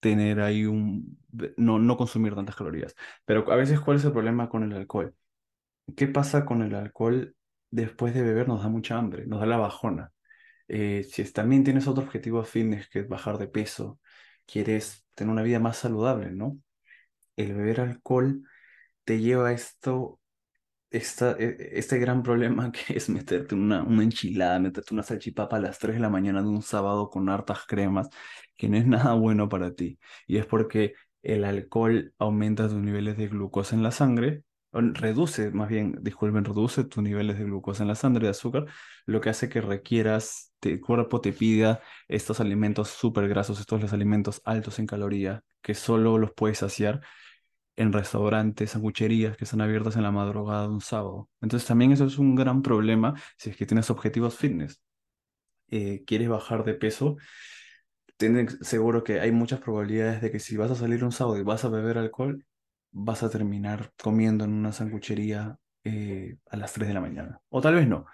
tener 0.00 0.40
ahí 0.40 0.64
un... 0.66 1.18
no, 1.56 1.78
no 1.78 1.96
consumir 1.96 2.34
tantas 2.34 2.56
calorías. 2.56 2.94
Pero 3.24 3.50
a 3.52 3.56
veces, 3.56 3.80
¿cuál 3.80 3.98
es 3.98 4.04
el 4.04 4.12
problema 4.12 4.48
con 4.48 4.62
el 4.64 4.72
alcohol? 4.72 5.14
¿Qué 5.96 6.08
pasa 6.08 6.44
con 6.44 6.62
el 6.62 6.74
alcohol? 6.74 7.34
Después 7.70 8.14
de 8.14 8.22
beber 8.22 8.48
nos 8.48 8.62
da 8.62 8.68
mucha 8.68 8.98
hambre, 8.98 9.26
nos 9.26 9.40
da 9.40 9.46
la 9.46 9.56
bajona. 9.56 10.12
Eh, 10.68 11.04
si 11.04 11.24
también 11.32 11.64
tienes 11.64 11.86
otro 11.88 12.04
objetivo 12.04 12.42
fitness 12.44 12.88
que 12.88 13.00
es 13.00 13.08
bajar 13.08 13.38
de 13.38 13.48
peso, 13.48 14.00
quieres 14.46 15.06
tener 15.14 15.32
una 15.32 15.42
vida 15.42 15.58
más 15.60 15.78
saludable, 15.78 16.30
¿no? 16.30 16.58
El 17.36 17.54
beber 17.54 17.80
alcohol 17.80 18.42
te 19.04 19.20
lleva 19.20 19.48
a 19.48 19.52
esto 19.52 20.19
esta, 20.90 21.32
e- 21.38 21.70
este 21.78 21.98
gran 21.98 22.22
problema 22.22 22.72
que 22.72 22.96
es 22.96 23.08
meterte 23.08 23.54
una, 23.54 23.82
una 23.82 24.02
enchilada, 24.02 24.58
meterte 24.58 24.94
una 24.94 25.02
salchipapa 25.02 25.56
a 25.56 25.60
las 25.60 25.78
3 25.78 25.96
de 25.96 26.00
la 26.00 26.10
mañana 26.10 26.42
de 26.42 26.48
un 26.48 26.62
sábado 26.62 27.10
con 27.10 27.28
hartas 27.28 27.60
cremas, 27.66 28.08
que 28.56 28.68
no 28.68 28.76
es 28.76 28.86
nada 28.86 29.14
bueno 29.14 29.48
para 29.48 29.74
ti. 29.74 29.98
Y 30.26 30.38
es 30.38 30.46
porque 30.46 30.94
el 31.22 31.44
alcohol 31.44 32.14
aumenta 32.18 32.68
tus 32.68 32.78
niveles 32.80 33.16
de 33.16 33.28
glucosa 33.28 33.74
en 33.76 33.82
la 33.82 33.90
sangre, 33.92 34.42
reduce, 34.72 35.50
más 35.50 35.68
bien, 35.68 35.96
disculpen, 36.00 36.44
reduce 36.44 36.84
tus 36.84 37.02
niveles 37.02 37.38
de 37.38 37.44
glucosa 37.44 37.82
en 37.82 37.88
la 37.88 37.94
sangre, 37.96 38.24
de 38.26 38.30
azúcar, 38.30 38.66
lo 39.06 39.20
que 39.20 39.30
hace 39.30 39.48
que 39.48 39.60
requieras, 39.60 40.52
te- 40.60 40.72
el 40.72 40.80
cuerpo 40.80 41.20
te 41.20 41.32
pida 41.32 41.80
estos 42.08 42.40
alimentos 42.40 42.88
súper 42.90 43.28
grasos, 43.28 43.58
estos 43.60 43.80
los 43.82 43.92
alimentos 43.92 44.40
altos 44.44 44.78
en 44.78 44.86
caloría, 44.86 45.42
que 45.62 45.74
solo 45.74 46.18
los 46.18 46.32
puedes 46.32 46.58
saciar 46.58 47.00
en 47.80 47.92
restaurantes, 47.94 48.72
sangucherías 48.72 49.36
que 49.38 49.44
están 49.44 49.62
abiertas 49.62 49.96
en 49.96 50.02
la 50.02 50.10
madrugada 50.10 50.64
de 50.64 50.74
un 50.74 50.82
sábado. 50.82 51.30
Entonces 51.40 51.66
también 51.66 51.92
eso 51.92 52.04
es 52.04 52.18
un 52.18 52.34
gran 52.36 52.60
problema 52.62 53.14
si 53.38 53.50
es 53.50 53.56
que 53.56 53.64
tienes 53.64 53.88
objetivos 53.90 54.36
fitness. 54.36 54.82
Eh, 55.68 56.04
quieres 56.06 56.28
bajar 56.28 56.64
de 56.64 56.74
peso, 56.74 57.16
ten 58.18 58.48
seguro 58.62 59.02
que 59.02 59.20
hay 59.20 59.32
muchas 59.32 59.60
probabilidades 59.60 60.20
de 60.20 60.30
que 60.30 60.40
si 60.40 60.56
vas 60.56 60.70
a 60.70 60.74
salir 60.74 61.04
un 61.04 61.12
sábado 61.12 61.38
y 61.38 61.42
vas 61.42 61.64
a 61.64 61.70
beber 61.70 61.96
alcohol, 61.96 62.44
vas 62.92 63.22
a 63.22 63.30
terminar 63.30 63.92
comiendo 64.02 64.44
en 64.44 64.52
una 64.52 64.72
sanguchería 64.72 65.56
eh, 65.84 66.36
a 66.50 66.56
las 66.58 66.72
3 66.74 66.88
de 66.88 66.94
la 66.94 67.00
mañana. 67.00 67.40
O 67.48 67.62
tal 67.62 67.76
vez 67.76 67.88
no, 67.88 68.04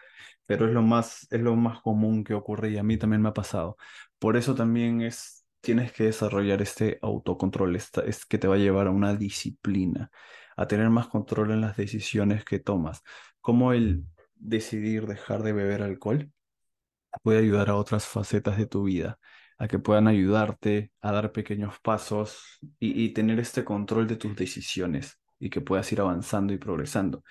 pero 0.46 0.66
es 0.66 0.73
lo 0.73 0.82
más, 0.82 1.26
es 1.30 1.40
lo 1.40 1.56
más 1.56 1.80
común 1.80 2.23
que 2.23 2.35
ocurre 2.35 2.70
y 2.70 2.78
a 2.78 2.85
mí 2.85 2.96
también 2.99 3.23
me 3.23 3.30
ha 3.30 3.35
pasado. 3.35 3.76
Por 4.20 4.37
eso 4.37 4.54
también 4.54 5.02
es, 5.02 5.36
tienes 5.66 5.92
que 5.92 6.04
desarrollar 6.04 6.62
este 6.62 7.00
autocontrol, 7.02 7.75
es 7.75 8.25
que 8.26 8.38
te 8.38 8.46
va 8.46 8.54
a 8.54 8.58
llevar 8.58 8.87
a 8.87 8.92
una 8.92 9.16
disciplina, 9.16 10.12
a 10.56 10.68
tener 10.68 10.90
más 10.90 11.08
control 11.08 11.50
en 11.50 11.61
las 11.61 11.76
decisiones 11.76 12.44
que 12.44 12.61
tomas, 12.61 13.02
como 13.40 13.73
el 13.73 14.04
decidir 14.37 15.06
dejar 15.06 15.42
de 15.42 15.52
beber 15.52 15.82
alcohol 15.82 16.30
puede 17.23 17.40
ayudar 17.40 17.70
a 17.70 17.76
otras 17.76 18.06
facetas 18.06 18.56
de 18.58 18.66
tu 18.66 18.85
vida, 18.85 19.18
a 19.58 19.66
que 19.66 19.78
puedan 19.80 20.06
ayudarte 20.06 20.92
a 21.00 21.12
dar 21.12 21.32
pequeños 21.32 21.80
pasos 21.80 22.61
y, 22.78 23.04
y 23.04 23.11
tener 23.12 23.40
este 23.40 23.64
control 23.64 24.06
de 24.06 24.16
tus 24.16 24.37
decisiones 24.37 25.18
y 25.40 25.50
que 25.50 25.61
puedas 25.61 25.90
ir 25.92 26.00
avanzando 26.00 26.52
y 26.52 26.58
progresando. 26.58 27.25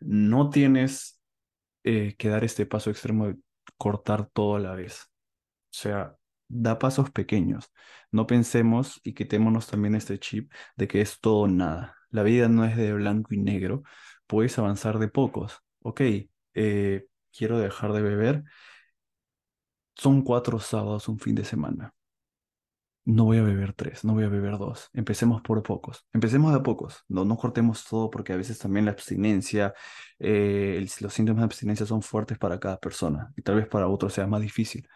No 0.00 0.48
tienes 0.48 1.20
eh, 1.84 2.14
que 2.16 2.28
dar 2.28 2.44
este 2.44 2.66
paso 2.66 2.90
extremo 2.90 3.26
de 3.28 3.36
cortar 3.76 4.30
todo 4.32 4.56
a 4.56 4.60
la 4.60 4.74
vez. 4.74 5.02
O 5.04 5.78
sea, 5.78 6.16
da 6.48 6.78
pasos 6.78 7.10
pequeños. 7.10 7.72
No 8.10 8.26
pensemos 8.26 9.00
y 9.04 9.14
quitémonos 9.14 9.66
también 9.66 9.94
este 9.94 10.18
chip 10.18 10.52
de 10.76 10.88
que 10.88 11.00
es 11.00 11.20
todo 11.20 11.40
o 11.42 11.48
nada. 11.48 11.96
La 12.10 12.22
vida 12.22 12.48
no 12.48 12.64
es 12.64 12.76
de 12.76 12.92
blanco 12.92 13.34
y 13.34 13.38
negro. 13.38 13.82
Puedes 14.26 14.58
avanzar 14.58 14.98
de 14.98 15.08
pocos. 15.08 15.60
Ok, 15.80 16.00
eh, 16.54 17.06
quiero 17.32 17.58
dejar 17.58 17.92
de 17.92 18.02
beber 18.02 18.44
son 19.96 20.22
cuatro 20.22 20.60
sábados, 20.60 21.08
un 21.08 21.18
fin 21.18 21.34
de 21.34 21.44
semana. 21.44 21.92
No 23.04 23.24
voy 23.24 23.38
a 23.38 23.42
beber 23.42 23.72
tres, 23.72 24.04
no 24.04 24.14
voy 24.14 24.24
a 24.24 24.28
beber 24.28 24.58
dos. 24.58 24.90
Empecemos 24.92 25.40
por 25.40 25.62
pocos. 25.62 26.06
Empecemos 26.12 26.50
de 26.52 26.58
a 26.58 26.62
pocos. 26.62 27.04
No, 27.08 27.24
no 27.24 27.36
cortemos 27.36 27.84
todo 27.84 28.10
porque 28.10 28.32
a 28.32 28.36
veces 28.36 28.58
también 28.58 28.84
la 28.84 28.90
abstinencia, 28.90 29.74
eh, 30.18 30.84
los 31.00 31.14
síntomas 31.14 31.42
de 31.42 31.44
abstinencia 31.44 31.86
son 31.86 32.02
fuertes 32.02 32.36
para 32.36 32.58
cada 32.58 32.78
persona 32.78 33.32
y 33.36 33.42
tal 33.42 33.56
vez 33.56 33.68
para 33.68 33.86
otros 33.86 34.12
sea 34.12 34.26
más 34.26 34.40
difícil. 34.40 34.88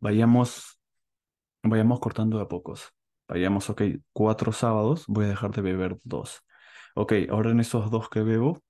Vayamos, 0.00 0.80
vayamos 1.62 2.00
cortando 2.00 2.40
a 2.40 2.48
pocos. 2.48 2.92
Vayamos, 3.28 3.70
ok, 3.70 3.82
cuatro 4.12 4.52
sábados, 4.52 5.04
voy 5.08 5.26
a 5.26 5.28
dejar 5.28 5.52
de 5.52 5.62
beber 5.62 5.98
dos. 6.04 6.42
Ok, 6.94 7.14
ahora 7.30 7.50
en 7.50 7.60
esos 7.60 7.90
dos 7.90 8.08
que 8.10 8.22
bebo, 8.22 8.62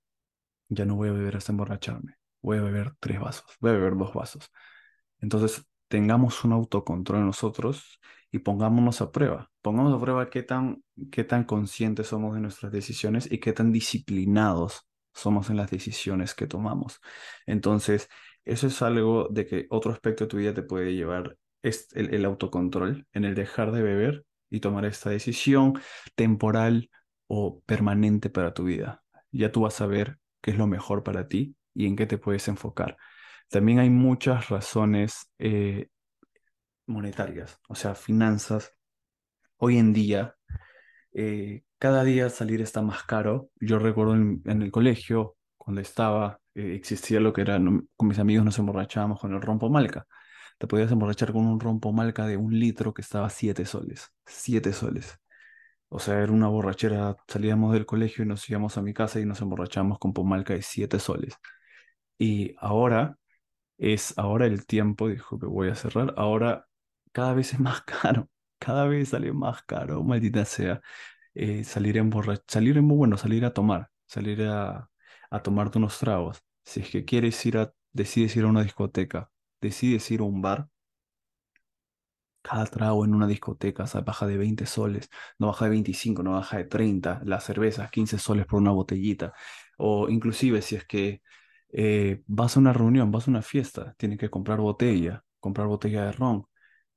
ya 0.69 0.85
no 0.85 0.95
voy 0.95 1.09
a 1.09 1.13
beber 1.13 1.37
hasta 1.37 1.51
emborracharme. 1.51 2.15
Voy 2.41 2.57
a 2.57 2.61
beber 2.61 2.93
tres 2.99 3.19
vasos, 3.19 3.45
voy 3.59 3.71
a 3.71 3.73
beber 3.73 3.97
dos 3.97 4.13
vasos. 4.13 4.49
Entonces, 5.21 5.65
tengamos 5.87 6.43
un 6.43 6.53
autocontrol 6.53 7.19
en 7.19 7.27
nosotros 7.27 7.99
y 8.31 8.39
pongámonos 8.39 9.01
a 9.01 9.11
prueba. 9.11 9.51
Pongamos 9.61 9.93
a 9.93 9.99
prueba 10.01 10.29
qué 10.29 10.43
tan, 10.43 10.83
qué 11.11 11.23
tan 11.23 11.43
conscientes 11.45 12.07
somos 12.07 12.33
de 12.35 12.41
nuestras 12.41 12.71
decisiones 12.71 13.31
y 13.31 13.39
qué 13.39 13.53
tan 13.53 13.71
disciplinados 13.71 14.87
somos 15.13 15.49
en 15.49 15.57
las 15.57 15.69
decisiones 15.71 16.33
que 16.33 16.47
tomamos. 16.47 16.99
Entonces, 17.45 18.09
eso 18.45 18.67
es 18.67 18.81
algo 18.81 19.27
de 19.29 19.45
que 19.45 19.67
otro 19.69 19.91
aspecto 19.91 20.25
de 20.25 20.29
tu 20.29 20.37
vida 20.37 20.53
te 20.53 20.63
puede 20.63 20.93
llevar 20.95 21.37
es 21.63 21.87
el, 21.93 22.13
el 22.13 22.25
autocontrol, 22.25 23.07
en 23.13 23.25
el 23.25 23.35
dejar 23.35 23.71
de 23.71 23.81
beber 23.81 24.25
y 24.49 24.59
tomar 24.59 24.85
esta 24.85 25.09
decisión 25.09 25.81
temporal 26.15 26.91
o 27.27 27.61
permanente 27.61 28.29
para 28.29 28.53
tu 28.53 28.65
vida. 28.65 29.03
Ya 29.31 29.51
tú 29.51 29.61
vas 29.61 29.81
a 29.81 29.87
ver 29.87 30.19
qué 30.41 30.51
es 30.51 30.57
lo 30.57 30.67
mejor 30.67 31.03
para 31.03 31.27
ti 31.27 31.55
y 31.73 31.87
en 31.87 31.95
qué 31.95 32.05
te 32.05 32.19
puedes 32.19 32.47
enfocar. 32.47 32.97
También 33.49 33.79
hay 33.79 33.89
muchas 33.89 34.49
razones 34.49 35.31
eh, 35.39 35.87
monetarias, 36.85 37.59
o 37.67 37.75
sea, 37.75 37.95
finanzas. 37.95 38.73
Hoy 39.57 39.77
en 39.77 39.93
día, 39.93 40.35
eh, 41.13 41.63
cada 41.79 42.03
día 42.03 42.29
salir 42.29 42.61
está 42.61 42.81
más 42.81 43.03
caro. 43.03 43.49
Yo 43.59 43.79
recuerdo 43.79 44.15
en, 44.15 44.41
el 44.45 44.71
colegio, 44.71 45.37
cuando 45.57 45.81
estaba, 45.81 46.39
eh, 46.55 46.75
existía 46.75 47.19
lo 47.19 47.33
que 47.33 47.41
era, 47.41 47.59
con 47.95 48.07
mis 48.07 48.19
amigos 48.19 48.45
nos 48.45 48.59
emborrachábamos 48.59 49.19
con 49.19 49.33
el 49.33 49.41
rompo 49.41 49.69
malca. 49.69 50.05
Te 50.63 50.67
podías 50.67 50.93
emborrachar 50.93 51.33
con 51.33 51.45
un 51.45 51.59
rompo 51.59 51.91
malca 51.91 52.25
de 52.25 52.37
un 52.37 52.57
litro 52.57 52.93
que 52.93 53.01
estaba 53.01 53.29
siete 53.29 53.65
soles. 53.65 54.13
Siete 54.25 54.71
soles. 54.71 55.19
O 55.89 55.99
sea, 55.99 56.21
era 56.21 56.31
una 56.31 56.47
borrachera. 56.47 57.17
Salíamos 57.27 57.73
del 57.73 57.85
colegio 57.85 58.23
y 58.23 58.27
nos 58.29 58.49
íbamos 58.49 58.77
a 58.77 58.81
mi 58.81 58.93
casa 58.93 59.19
y 59.19 59.25
nos 59.25 59.41
emborrachamos 59.41 59.99
con 59.99 60.13
pomalca 60.13 60.53
de 60.53 60.61
siete 60.61 60.99
soles. 60.99 61.35
Y 62.17 62.55
ahora 62.59 63.17
es 63.77 64.17
ahora 64.17 64.47
el 64.47 64.65
tiempo, 64.67 65.09
dijo 65.09 65.37
que 65.37 65.47
voy 65.47 65.69
a 65.69 65.75
cerrar. 65.75 66.13
Ahora 66.17 66.67
cada 67.11 67.33
vez 67.33 67.53
es 67.53 67.59
más 67.59 67.81
caro. 68.03 68.29
Cada 68.59 68.87
vez 68.87 69.09
sale 69.09 69.33
más 69.33 69.63
caro, 69.63 70.03
maldita 70.03 70.45
sea. 70.45 70.81
Eh, 71.35 71.65
salir 71.65 71.97
en 71.97 72.11
salir 72.47 72.77
en 72.77 72.87
bueno, 72.87 73.17
salir 73.17 73.45
a 73.45 73.53
tomar, 73.53 73.89
salir 74.07 74.43
a, 74.43 74.89
a 75.29 75.43
tomarte 75.43 75.79
unos 75.79 75.99
tragos. 75.99 76.41
Si 76.63 76.79
es 76.81 76.89
que 76.89 77.05
quieres 77.05 77.45
ir 77.45 77.57
a, 77.57 77.73
decides 77.91 78.37
ir 78.37 78.45
a 78.45 78.47
una 78.47 78.63
discoteca, 78.63 79.32
decides 79.67 80.09
ir 80.11 80.21
a 80.21 80.23
un 80.25 80.41
bar, 80.41 80.69
cada 82.41 82.65
trago 82.65 83.05
en 83.05 83.15
una 83.15 83.27
discoteca 83.27 83.85
o 83.85 84.03
baja 84.03 84.27
de 84.27 84.37
20 84.37 84.65
soles, 84.65 85.09
no 85.39 85.47
baja 85.47 85.65
de 85.65 85.71
25, 85.71 86.23
no 86.23 86.33
baja 86.33 86.57
de 86.57 86.65
30, 86.65 87.21
las 87.25 87.45
cervezas 87.45 87.89
15 87.91 88.17
soles 88.19 88.45
por 88.45 88.59
una 88.59 88.71
botellita, 88.71 89.33
o 89.77 90.09
inclusive 90.09 90.61
si 90.61 90.75
es 90.75 90.85
que 90.85 91.21
eh, 91.71 92.21
vas 92.27 92.57
a 92.57 92.59
una 92.59 92.73
reunión, 92.73 93.11
vas 93.11 93.27
a 93.27 93.31
una 93.31 93.41
fiesta, 93.41 93.95
tienes 93.97 94.19
que 94.19 94.29
comprar 94.29 94.59
botella, 94.59 95.23
comprar 95.39 95.67
botella 95.67 96.05
de 96.05 96.11
ron. 96.11 96.45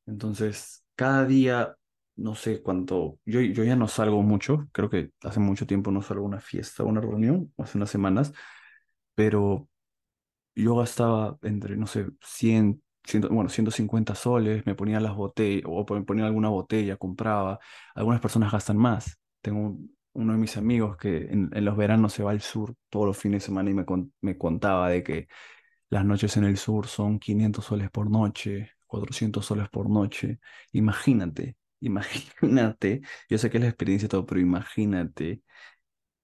Entonces, 0.07 0.85
cada 0.97 1.27
día, 1.27 1.77
no 2.17 2.35
sé 2.37 2.63
cuánto, 2.63 3.21
yo, 3.27 3.41
yo 3.43 3.65
ya 3.65 3.77
no 3.77 3.89
salgo 3.89 4.23
mucho, 4.23 4.69
creo 4.73 4.91
que 4.91 5.13
hace 5.23 5.41
mucho 5.41 5.67
tiempo 5.67 5.91
no 5.93 6.03
salgo 6.03 6.25
a 6.25 6.29
una 6.29 6.41
fiesta, 6.41 6.83
a 6.85 6.87
una 6.87 7.01
reunión, 7.03 7.53
hace 7.59 7.79
unas 7.79 7.91
semanas, 7.91 8.33
pero 9.15 9.69
yo 10.57 10.77
gastaba 10.77 11.39
entre, 11.43 11.77
no 11.77 11.87
sé, 11.87 12.07
100, 12.23 12.83
bueno, 13.31 13.49
150 13.49 14.15
soles, 14.15 14.67
me 14.67 14.75
ponía 14.75 15.01
las 15.01 15.15
botellas, 15.15 15.65
o 15.67 15.87
me 15.95 16.03
ponía 16.03 16.27
alguna 16.27 16.49
botella, 16.49 16.97
compraba. 16.97 17.59
Algunas 17.95 18.21
personas 18.21 18.53
gastan 18.53 18.77
más. 18.79 19.21
Tengo 19.43 19.79
uno 20.15 20.33
de 20.33 20.39
mis 20.39 20.57
amigos 20.57 20.97
que 20.97 21.29
en, 21.31 21.51
los 21.65 21.77
veranos 21.77 22.13
se 22.15 22.23
va 22.23 22.33
al 22.33 22.41
sur 22.41 22.75
todos 22.89 23.07
los 23.07 23.19
fines 23.19 23.43
de 23.43 23.47
semana 23.47 23.71
y 23.71 23.75
me, 23.75 23.85
me 24.23 24.39
contaba 24.39 24.89
de 24.91 25.03
que 25.03 25.29
las 25.91 26.05
noches 26.05 26.37
en 26.37 26.45
el 26.45 26.57
sur 26.57 26.87
son 26.87 27.19
500 27.19 27.65
soles 27.65 27.91
por 27.91 28.11
noche, 28.11 28.73
400 28.87 29.45
soles 29.47 29.69
por 29.69 29.89
noche. 29.91 30.41
Imagínate, 30.73 31.57
imagínate, 31.81 33.03
yo 33.29 33.39
sé 33.39 33.51
que 33.51 33.59
es 33.59 33.63
la 33.63 33.69
experiencia 33.71 34.09
todo, 34.09 34.27
pero 34.27 34.41
imagínate 34.41 35.43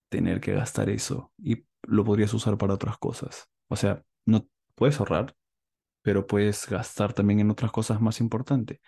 tener 0.09 0.41
que 0.41 0.55
gastar 0.55 0.91
eso 0.91 1.33
y 1.39 1.65
lo 1.83 2.05
podrías 2.05 2.33
usar 2.35 2.59
para 2.59 2.75
otras 2.75 2.99
cosas. 2.99 3.49
O 3.69 3.77
sea, 3.77 4.03
no 4.27 4.47
puedes 4.75 4.99
ahorrar, 5.01 5.35
pero 6.03 6.27
puedes 6.27 6.69
gastar 6.69 7.13
también 7.15 7.41
en 7.41 7.51
otras 7.51 7.73
cosas 7.73 8.01
más 8.01 8.21
importantes. 8.21 8.81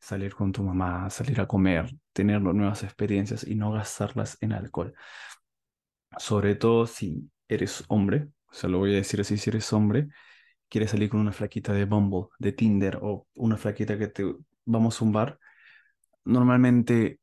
Salir 0.00 0.34
con 0.34 0.52
tu 0.52 0.62
mamá, 0.64 1.10
salir 1.10 1.40
a 1.40 1.48
comer, 1.48 1.94
tener 2.12 2.42
nuevas 2.42 2.84
experiencias 2.84 3.46
y 3.46 3.54
no 3.56 3.72
gastarlas 3.72 4.38
en 4.42 4.52
alcohol. 4.52 4.94
Sobre 6.18 6.54
todo 6.54 6.86
si 6.86 7.30
eres 7.48 7.84
hombre, 7.88 8.28
o 8.50 8.54
sea, 8.54 8.68
lo 8.68 8.78
voy 8.78 8.92
a 8.92 8.96
decir 8.96 9.20
así, 9.20 9.38
si 9.38 9.50
eres 9.50 9.72
hombre, 9.72 10.08
quieres 10.68 10.92
salir 10.92 11.10
con 11.10 11.20
una 11.20 11.32
flaquita 11.32 11.72
de 11.74 11.86
Bumble, 11.86 12.28
de 12.38 12.52
Tinder 12.52 12.98
o 13.02 13.28
una 13.36 13.58
flaquita 13.58 13.98
que 13.98 14.08
te 14.08 14.24
vamos 14.66 15.00
a 15.00 15.06
un 15.06 15.12
bar, 15.12 15.38
normalmente 16.24 17.20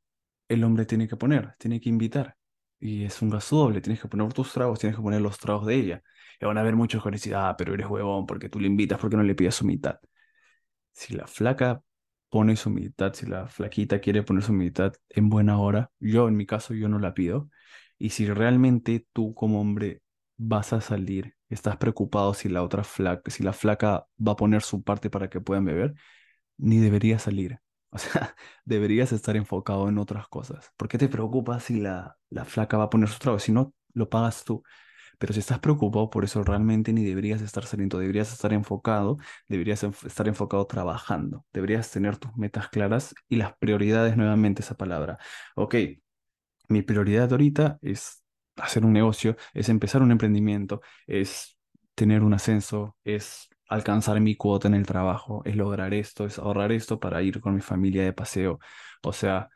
el 0.49 0.63
hombre 0.65 0.85
tiene 0.85 1.07
que 1.09 1.17
poner, 1.17 1.55
tiene 1.59 1.81
que 1.81 1.89
invitar. 1.89 2.37
Y 2.79 3.03
es 3.05 3.21
un 3.21 3.29
gasto 3.29 3.57
doble, 3.57 3.81
tienes 3.81 4.01
que 4.01 4.07
poner 4.07 4.31
tus 4.33 4.53
tragos, 4.53 4.79
tienes 4.79 4.95
que 4.97 5.01
poner 5.03 5.21
los 5.21 5.37
tragos 5.37 5.65
de 5.65 5.75
ella. 5.75 6.03
Y 6.39 6.45
van 6.45 6.57
a 6.57 6.61
haber 6.61 6.75
muchos 6.75 7.03
que 7.03 7.11
decir, 7.11 7.35
ah, 7.35 7.55
pero 7.57 7.73
eres 7.73 7.87
huevón, 7.87 8.25
porque 8.25 8.49
tú 8.49 8.59
le 8.59 8.67
invitas, 8.67 8.99
porque 8.99 9.17
no 9.17 9.23
le 9.23 9.35
pides 9.35 9.55
su 9.55 9.65
mitad. 9.65 9.99
Si 10.91 11.13
la 11.15 11.27
flaca 11.27 11.81
pone 12.29 12.55
su 12.55 12.69
mitad, 12.69 13.13
si 13.13 13.25
la 13.25 13.47
flaquita 13.47 13.99
quiere 13.99 14.23
poner 14.23 14.43
su 14.43 14.53
mitad 14.53 14.93
en 15.09 15.29
buena 15.29 15.59
hora, 15.59 15.91
yo 15.99 16.27
en 16.27 16.35
mi 16.37 16.45
caso 16.45 16.73
yo 16.73 16.89
no 16.89 16.99
la 16.99 17.13
pido. 17.13 17.49
Y 17.97 18.11
si 18.11 18.27
realmente 18.27 19.05
tú 19.13 19.33
como 19.33 19.61
hombre 19.61 20.01
vas 20.37 20.73
a 20.73 20.81
salir, 20.81 21.35
estás 21.49 21.77
preocupado 21.77 22.33
si 22.33 22.49
la 22.49 22.63
otra 22.63 22.83
flaca, 22.83 23.29
si 23.31 23.43
la 23.43 23.53
flaca 23.53 24.07
va 24.25 24.33
a 24.33 24.35
poner 24.35 24.61
su 24.61 24.83
parte 24.83 25.09
para 25.09 25.29
que 25.29 25.41
puedan 25.41 25.65
beber, 25.65 25.95
ni 26.57 26.79
deberías 26.79 27.23
salir. 27.23 27.59
O 27.91 27.97
sea, 27.97 28.35
deberías 28.65 29.11
estar 29.11 29.35
enfocado 29.37 29.89
en 29.89 29.97
otras 29.97 30.27
cosas. 30.27 30.71
¿Por 30.77 30.87
qué 30.87 30.97
te 30.97 31.07
preocupas 31.09 31.63
si 31.63 31.79
la, 31.79 32.17
la 32.29 32.45
flaca 32.45 32.77
va 32.77 32.85
a 32.85 32.89
poner 32.89 33.09
su 33.09 33.19
trabajo? 33.19 33.39
Si 33.39 33.51
no, 33.51 33.73
lo 33.93 34.09
pagas 34.09 34.43
tú. 34.43 34.63
Pero 35.19 35.33
si 35.33 35.39
estás 35.41 35.59
preocupado 35.59 36.09
por 36.09 36.23
eso, 36.23 36.43
realmente 36.43 36.93
ni 36.93 37.03
deberías 37.05 37.41
estar 37.41 37.65
saliendo, 37.65 37.99
deberías 37.99 38.31
estar 38.33 38.53
enfocado, 38.53 39.17
deberías 39.47 39.83
estar 39.83 40.27
enfocado 40.27 40.65
trabajando, 40.67 41.45
deberías 41.53 41.91
tener 41.91 42.17
tus 42.17 42.35
metas 42.37 42.69
claras 42.69 43.13
y 43.29 43.35
las 43.37 43.55
prioridades, 43.57 44.17
nuevamente 44.17 44.61
esa 44.63 44.75
palabra. 44.77 45.17
Ok, 45.55 45.75
mi 46.67 46.81
prioridad 46.81 47.31
ahorita 47.31 47.79
es 47.81 48.23
hacer 48.57 48.85
un 48.85 48.93
negocio, 48.93 49.35
es 49.53 49.69
empezar 49.69 50.01
un 50.01 50.11
emprendimiento, 50.11 50.81
es 51.07 51.57
tener 51.95 52.23
un 52.23 52.33
ascenso, 52.33 52.97
es 53.03 53.49
alcanzar 53.69 54.19
mi 54.19 54.35
cuota 54.35 54.67
en 54.67 54.73
el 54.75 54.85
trabajo, 54.85 55.41
es 55.45 55.55
lograr 55.55 55.93
esto, 55.93 56.25
es 56.25 56.39
ahorrar 56.39 56.71
esto 56.71 56.99
para 56.99 57.21
ir 57.23 57.39
con 57.39 57.55
mi 57.55 57.61
familia 57.61 58.03
de 58.03 58.13
paseo. 58.13 58.59
O 59.03 59.13
sea, 59.13 59.49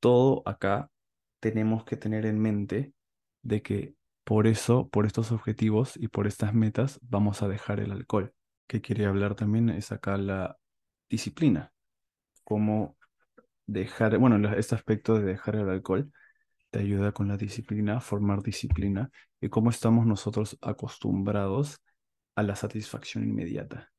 todo 0.00 0.42
acá 0.46 0.90
tenemos 1.40 1.84
que 1.84 1.96
tener 1.96 2.26
en 2.26 2.38
mente 2.40 2.94
de 3.42 3.62
que 3.62 3.94
por 4.24 4.46
eso, 4.46 4.88
por 4.88 5.06
estos 5.06 5.32
objetivos 5.32 5.96
y 5.96 6.08
por 6.08 6.26
estas 6.26 6.54
metas, 6.54 6.98
vamos 7.02 7.42
a 7.42 7.48
dejar 7.48 7.80
el 7.80 7.92
alcohol. 7.92 8.32
Que 8.66 8.80
quería 8.80 9.08
hablar 9.08 9.34
también 9.34 9.68
es 9.70 9.92
acá 9.92 10.16
la 10.16 10.56
disciplina. 11.08 11.72
Cómo 12.44 12.96
dejar, 13.66 14.18
bueno, 14.18 14.36
este 14.54 14.74
aspecto 14.74 15.14
de 15.18 15.24
dejar 15.24 15.56
el 15.56 15.68
alcohol 15.68 16.12
te 16.70 16.78
ayuda 16.80 17.12
con 17.12 17.28
la 17.28 17.36
disciplina, 17.36 18.00
formar 18.00 18.42
disciplina 18.42 19.10
y 19.40 19.48
cómo 19.48 19.70
estamos 19.70 20.06
nosotros 20.06 20.56
acostumbrados 20.62 21.80
a 22.34 22.42
la 22.42 22.56
satisfacción 22.56 23.24
inmediata, 23.24 23.90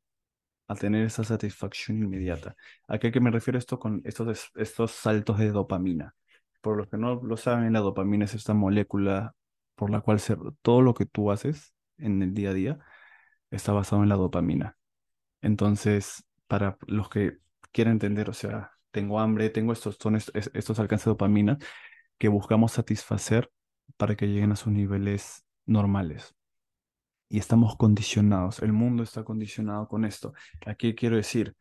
a 0.67 0.75
tener 0.75 1.05
esa 1.05 1.23
satisfacción 1.23 1.97
inmediata. 1.97 2.55
¿A 2.87 2.97
qué 2.99 3.19
me 3.19 3.31
refiero 3.31 3.57
esto 3.59 3.79
con 3.79 4.01
estos, 4.05 4.51
estos 4.55 4.91
saltos 4.91 5.37
de 5.39 5.51
dopamina? 5.51 6.15
Por 6.61 6.77
los 6.77 6.87
que 6.87 6.97
no 6.97 7.15
lo 7.23 7.37
saben, 7.37 7.73
la 7.73 7.79
dopamina 7.79 8.25
es 8.25 8.35
esta 8.35 8.53
molécula 8.53 9.35
por 9.75 9.89
la 9.89 10.01
cual 10.01 10.21
todo 10.61 10.81
lo 10.81 10.93
que 10.93 11.05
tú 11.05 11.31
haces 11.31 11.73
en 11.97 12.21
el 12.21 12.33
día 12.33 12.51
a 12.51 12.53
día 12.53 12.79
está 13.49 13.73
basado 13.73 14.03
en 14.03 14.09
la 14.09 14.15
dopamina. 14.15 14.77
Entonces, 15.41 16.23
para 16.47 16.77
los 16.87 17.09
que 17.09 17.39
quieren 17.71 17.93
entender, 17.93 18.29
o 18.29 18.33
sea, 18.33 18.71
tengo 18.91 19.19
hambre, 19.19 19.49
tengo 19.49 19.73
estos, 19.73 19.97
estos 20.53 20.79
alcances 20.79 21.05
de 21.05 21.11
dopamina 21.11 21.57
que 22.17 22.27
buscamos 22.27 22.73
satisfacer 22.73 23.51
para 23.97 24.15
que 24.15 24.27
lleguen 24.27 24.51
a 24.51 24.55
sus 24.55 24.71
niveles 24.71 25.45
normales. 25.65 26.35
Y 27.31 27.39
estamos 27.39 27.77
condicionados, 27.77 28.59
el 28.61 28.73
mundo 28.73 29.03
está 29.03 29.23
condicionado 29.23 29.87
con 29.87 30.05
esto. 30.05 30.33
Aquí 30.65 30.95
quiero 30.95 31.15
decir, 31.15 31.55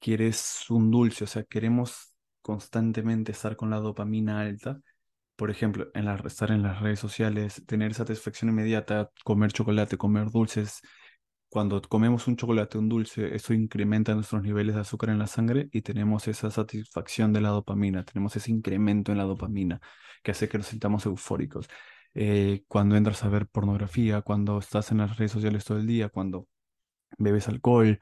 quieres 0.00 0.66
un 0.70 0.90
dulce, 0.90 1.24
o 1.24 1.26
sea, 1.28 1.44
queremos 1.44 2.14
constantemente 2.42 3.32
estar 3.32 3.56
con 3.56 3.70
la 3.70 3.78
dopamina 3.78 4.40
alta 4.40 4.80
por 5.36 5.50
ejemplo, 5.50 5.88
en 5.94 6.08
estar 6.08 6.50
en 6.50 6.62
las 6.62 6.80
redes 6.80 6.98
sociales, 6.98 7.62
tener 7.66 7.94
satisfacción 7.94 8.50
inmediata, 8.50 9.10
comer 9.24 9.52
chocolate, 9.52 9.98
comer 9.98 10.30
dulces. 10.30 10.80
Cuando 11.48 11.80
comemos 11.82 12.26
un 12.28 12.36
chocolate, 12.36 12.78
un 12.78 12.88
dulce, 12.88 13.34
eso 13.34 13.54
incrementa 13.54 14.14
nuestros 14.14 14.42
niveles 14.42 14.74
de 14.74 14.80
azúcar 14.82 15.10
en 15.10 15.18
la 15.18 15.26
sangre 15.26 15.68
y 15.72 15.82
tenemos 15.82 16.26
esa 16.28 16.50
satisfacción 16.50 17.32
de 17.32 17.40
la 17.42 17.50
dopamina, 17.50 18.04
tenemos 18.04 18.34
ese 18.36 18.50
incremento 18.50 19.12
en 19.12 19.18
la 19.18 19.24
dopamina 19.24 19.80
que 20.22 20.32
hace 20.32 20.48
que 20.48 20.58
nos 20.58 20.68
sintamos 20.68 21.06
eufóricos. 21.06 21.68
Eh, 22.18 22.64
cuando 22.68 22.96
entras 22.96 23.24
a 23.24 23.28
ver 23.28 23.46
pornografía, 23.46 24.22
cuando 24.22 24.58
estás 24.58 24.90
en 24.90 24.98
las 24.98 25.18
redes 25.18 25.32
sociales 25.32 25.64
todo 25.66 25.78
el 25.78 25.86
día, 25.86 26.08
cuando 26.08 26.48
bebes 27.18 27.48
alcohol, 27.48 28.00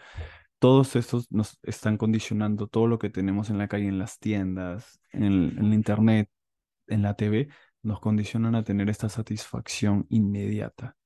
todos 0.61 0.97
estos 0.97 1.31
nos 1.33 1.59
están 1.65 1.99
condicionando 1.99 2.69
todo 2.69 2.87
lo 2.87 2.99
que 2.99 3.11
tenemos 3.11 3.51
en 3.51 3.59
la 3.59 3.69
calle, 3.69 3.89
en 3.89 3.99
las 3.99 4.19
tiendas, 4.21 5.01
en 5.13 5.25
el 5.25 5.75
internet, 5.75 6.31
en 6.87 7.03
la 7.03 7.15
TV 7.15 7.49
nos 7.83 8.01
condicionan 8.01 8.55
a 8.55 8.65
tener 8.65 8.89
esta 8.91 9.09
satisfacción 9.09 10.07
inmediata 10.09 10.97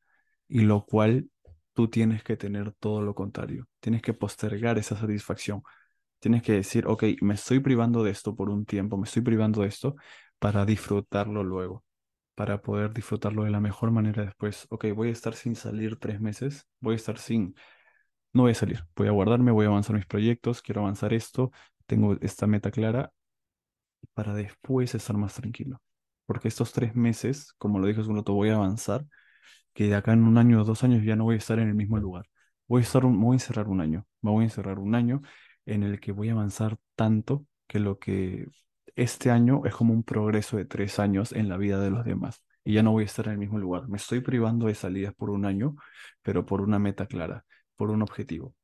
y 0.49 0.61
lo 0.61 0.87
cual 0.87 1.31
tú 1.75 1.89
tienes 1.89 2.23
que 2.25 2.37
tener 2.37 2.73
todo 2.75 3.03
lo 3.03 3.15
contrario. 3.15 3.69
Tienes 3.81 4.03
que 4.03 4.15
postergar 4.15 4.79
esa 4.79 4.97
satisfacción. 4.97 5.63
Tienes 6.21 6.43
que 6.43 6.53
decir, 6.53 6.87
ok, 6.87 7.05
me 7.23 7.35
estoy 7.35 7.61
privando 7.61 8.03
de 8.05 8.11
esto 8.13 8.37
por 8.37 8.51
un 8.51 8.67
tiempo, 8.67 8.97
me 8.99 9.05
estoy 9.07 9.23
privando 9.23 9.63
de 9.63 9.69
esto 9.69 9.97
para 10.39 10.65
disfrutarlo 10.65 11.45
luego, 11.45 11.85
para 12.39 12.63
poder 12.63 12.93
disfrutarlo 12.95 13.43
de 13.43 13.51
la 13.51 13.59
mejor 13.59 13.91
manera 13.91 14.25
después. 14.25 14.69
Ok, 14.71 14.87
voy 14.95 15.09
a 15.09 15.11
estar 15.11 15.35
sin 15.35 15.57
salir 15.57 15.97
tres 15.97 16.21
meses, 16.21 16.69
voy 16.79 16.93
a 16.93 16.97
estar 16.97 17.19
sin, 17.19 17.57
no 18.33 18.43
voy 18.43 18.53
a 18.53 18.55
salir, 18.55 18.85
voy 18.95 19.09
a 19.09 19.11
guardarme, 19.11 19.51
voy 19.51 19.67
a 19.67 19.71
avanzar 19.71 19.97
mis 19.97 20.07
proyectos, 20.07 20.63
quiero 20.63 20.83
avanzar 20.83 21.13
esto, 21.13 21.51
tengo 21.87 22.17
esta 22.21 22.47
meta 22.47 22.71
clara 22.71 23.13
para 24.15 24.35
después 24.35 24.95
estar 24.95 25.17
más 25.17 25.35
tranquilo. 25.35 25.83
Porque 26.27 26.47
estos 26.47 26.73
tres 26.73 26.95
meses, 26.95 27.55
como 27.59 27.81
lo 27.81 27.89
un 27.89 28.17
rato, 28.17 28.35
voy 28.35 28.51
a 28.51 28.55
avanzar 28.55 29.05
que 29.75 29.89
de 29.89 29.97
acá 29.97 30.13
en 30.13 30.23
un 30.23 30.39
año 30.39 30.61
o 30.63 30.65
dos 30.65 30.85
años 30.85 31.03
ya 31.05 31.17
no 31.17 31.25
voy 31.25 31.35
a 31.37 31.39
estar 31.39 31.59
en 31.59 31.67
el 31.69 31.75
mismo 31.75 31.99
lugar. 31.99 32.27
Voy 32.69 32.83
a 32.83 32.85
estar, 32.85 33.03
voy 33.03 33.33
a 33.33 33.35
encerrar 33.35 33.67
un 33.67 33.81
año, 33.81 34.07
me 34.23 34.31
voy 34.31 34.43
a 34.43 34.47
encerrar 34.47 34.79
un 34.79 34.95
año 34.95 35.23
en 35.67 35.83
el 35.83 35.99
que 35.99 36.13
voy 36.13 36.29
a 36.29 36.35
avanzar 36.35 36.79
tanto 36.95 37.47
que 37.67 37.81
lo 37.81 37.99
que 37.99 38.47
este 38.99 39.31
año 39.31 39.63
es 39.65 39.75
como 39.75 39.93
un 39.95 40.03
progreso 40.03 40.57
de 40.57 40.65
tres 40.65 40.99
años 40.99 41.33
en 41.33 41.49
la 41.49 41.57
vida 41.57 41.81
de 41.81 41.91
los 41.91 42.05
demás. 42.05 42.43
Y 42.65 42.75
ya 42.75 42.83
no 42.83 42.93
voy 42.93 43.05
a 43.05 43.07
estar 43.07 43.27
en 43.27 43.33
el 43.33 43.39
mismo 43.39 43.59
lugar. 43.59 43.89
Me 43.89 43.97
estoy 43.97 44.21
privando 44.21 44.67
de 44.67 44.75
salidas 44.75 45.15
por 45.15 45.31
un 45.31 45.47
año, 45.47 45.77
pero 46.23 46.45
por 46.45 46.61
una 46.61 46.79
meta 46.79 47.07
clara, 47.07 47.45
por 47.77 47.91
un 47.91 48.03
objetivo. 48.03 48.55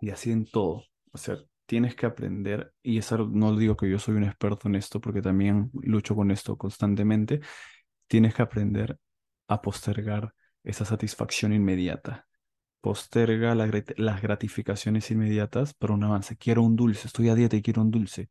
Y 0.00 0.10
así 0.10 0.32
en 0.32 0.46
todo. 0.46 0.84
O 1.12 1.18
sea, 1.18 1.38
tienes 1.66 1.94
que 1.94 2.06
aprender, 2.06 2.72
y 2.82 2.98
eso 2.98 3.18
no 3.18 3.56
digo 3.56 3.76
que 3.76 3.88
yo 3.88 3.98
soy 3.98 4.16
un 4.16 4.24
experto 4.24 4.68
en 4.68 4.74
esto, 4.74 5.00
porque 5.00 5.22
también 5.22 5.70
lucho 5.82 6.16
con 6.16 6.30
esto 6.30 6.56
constantemente, 6.58 7.40
tienes 8.08 8.34
que 8.34 8.42
aprender 8.42 8.98
a 9.48 9.62
postergar 9.62 10.34
esa 10.64 10.84
satisfacción 10.84 11.52
inmediata. 11.52 12.26
Posterga 12.80 13.54
las 13.54 14.22
gratificaciones 14.22 15.10
inmediatas 15.10 15.74
para 15.74 15.94
un 15.94 16.02
avance. 16.04 16.36
Quiero 16.36 16.62
un 16.62 16.76
dulce, 16.76 17.06
estoy 17.06 17.28
a 17.28 17.34
dieta 17.34 17.56
y 17.56 17.62
quiero 17.62 17.82
un 17.82 17.90
dulce. 17.90 18.28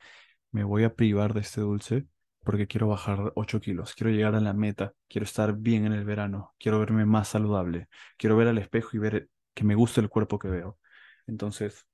Me 0.52 0.64
voy 0.64 0.84
a 0.84 0.96
privar 0.96 1.34
de 1.34 1.42
este 1.42 1.62
dulce 1.62 2.08
porque 2.44 2.68
quiero 2.68 2.88
bajar 2.88 3.32
8 3.36 3.60
kilos, 3.62 3.94
quiero 3.96 4.12
llegar 4.12 4.34
a 4.36 4.40
la 4.40 4.54
meta, 4.54 4.94
quiero 5.08 5.26
estar 5.26 5.54
bien 5.56 5.86
en 5.86 5.94
el 5.94 6.06
verano, 6.06 6.56
quiero 6.58 6.80
verme 6.80 7.06
más 7.06 7.28
saludable, 7.30 7.88
quiero 8.18 8.36
ver 8.38 8.48
al 8.48 8.58
espejo 8.58 8.90
y 8.94 9.00
ver 9.00 9.30
que 9.54 9.64
me 9.64 9.76
gusta 9.76 10.02
el 10.02 10.10
cuerpo 10.10 10.40
que 10.40 10.48
veo. 10.48 10.80
Entonces, 11.28 11.86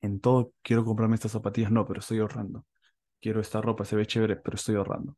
en 0.00 0.20
todo 0.20 0.52
quiero 0.62 0.84
comprarme 0.84 1.16
estas 1.16 1.32
zapatillas, 1.32 1.70
no, 1.72 1.86
pero 1.86 2.00
estoy 2.00 2.18
ahorrando. 2.20 2.66
Quiero 3.20 3.40
esta 3.40 3.60
ropa, 3.60 3.84
se 3.84 3.96
ve 3.96 4.06
chévere, 4.06 4.36
pero 4.36 4.56
estoy 4.56 4.76
ahorrando. 4.76 5.16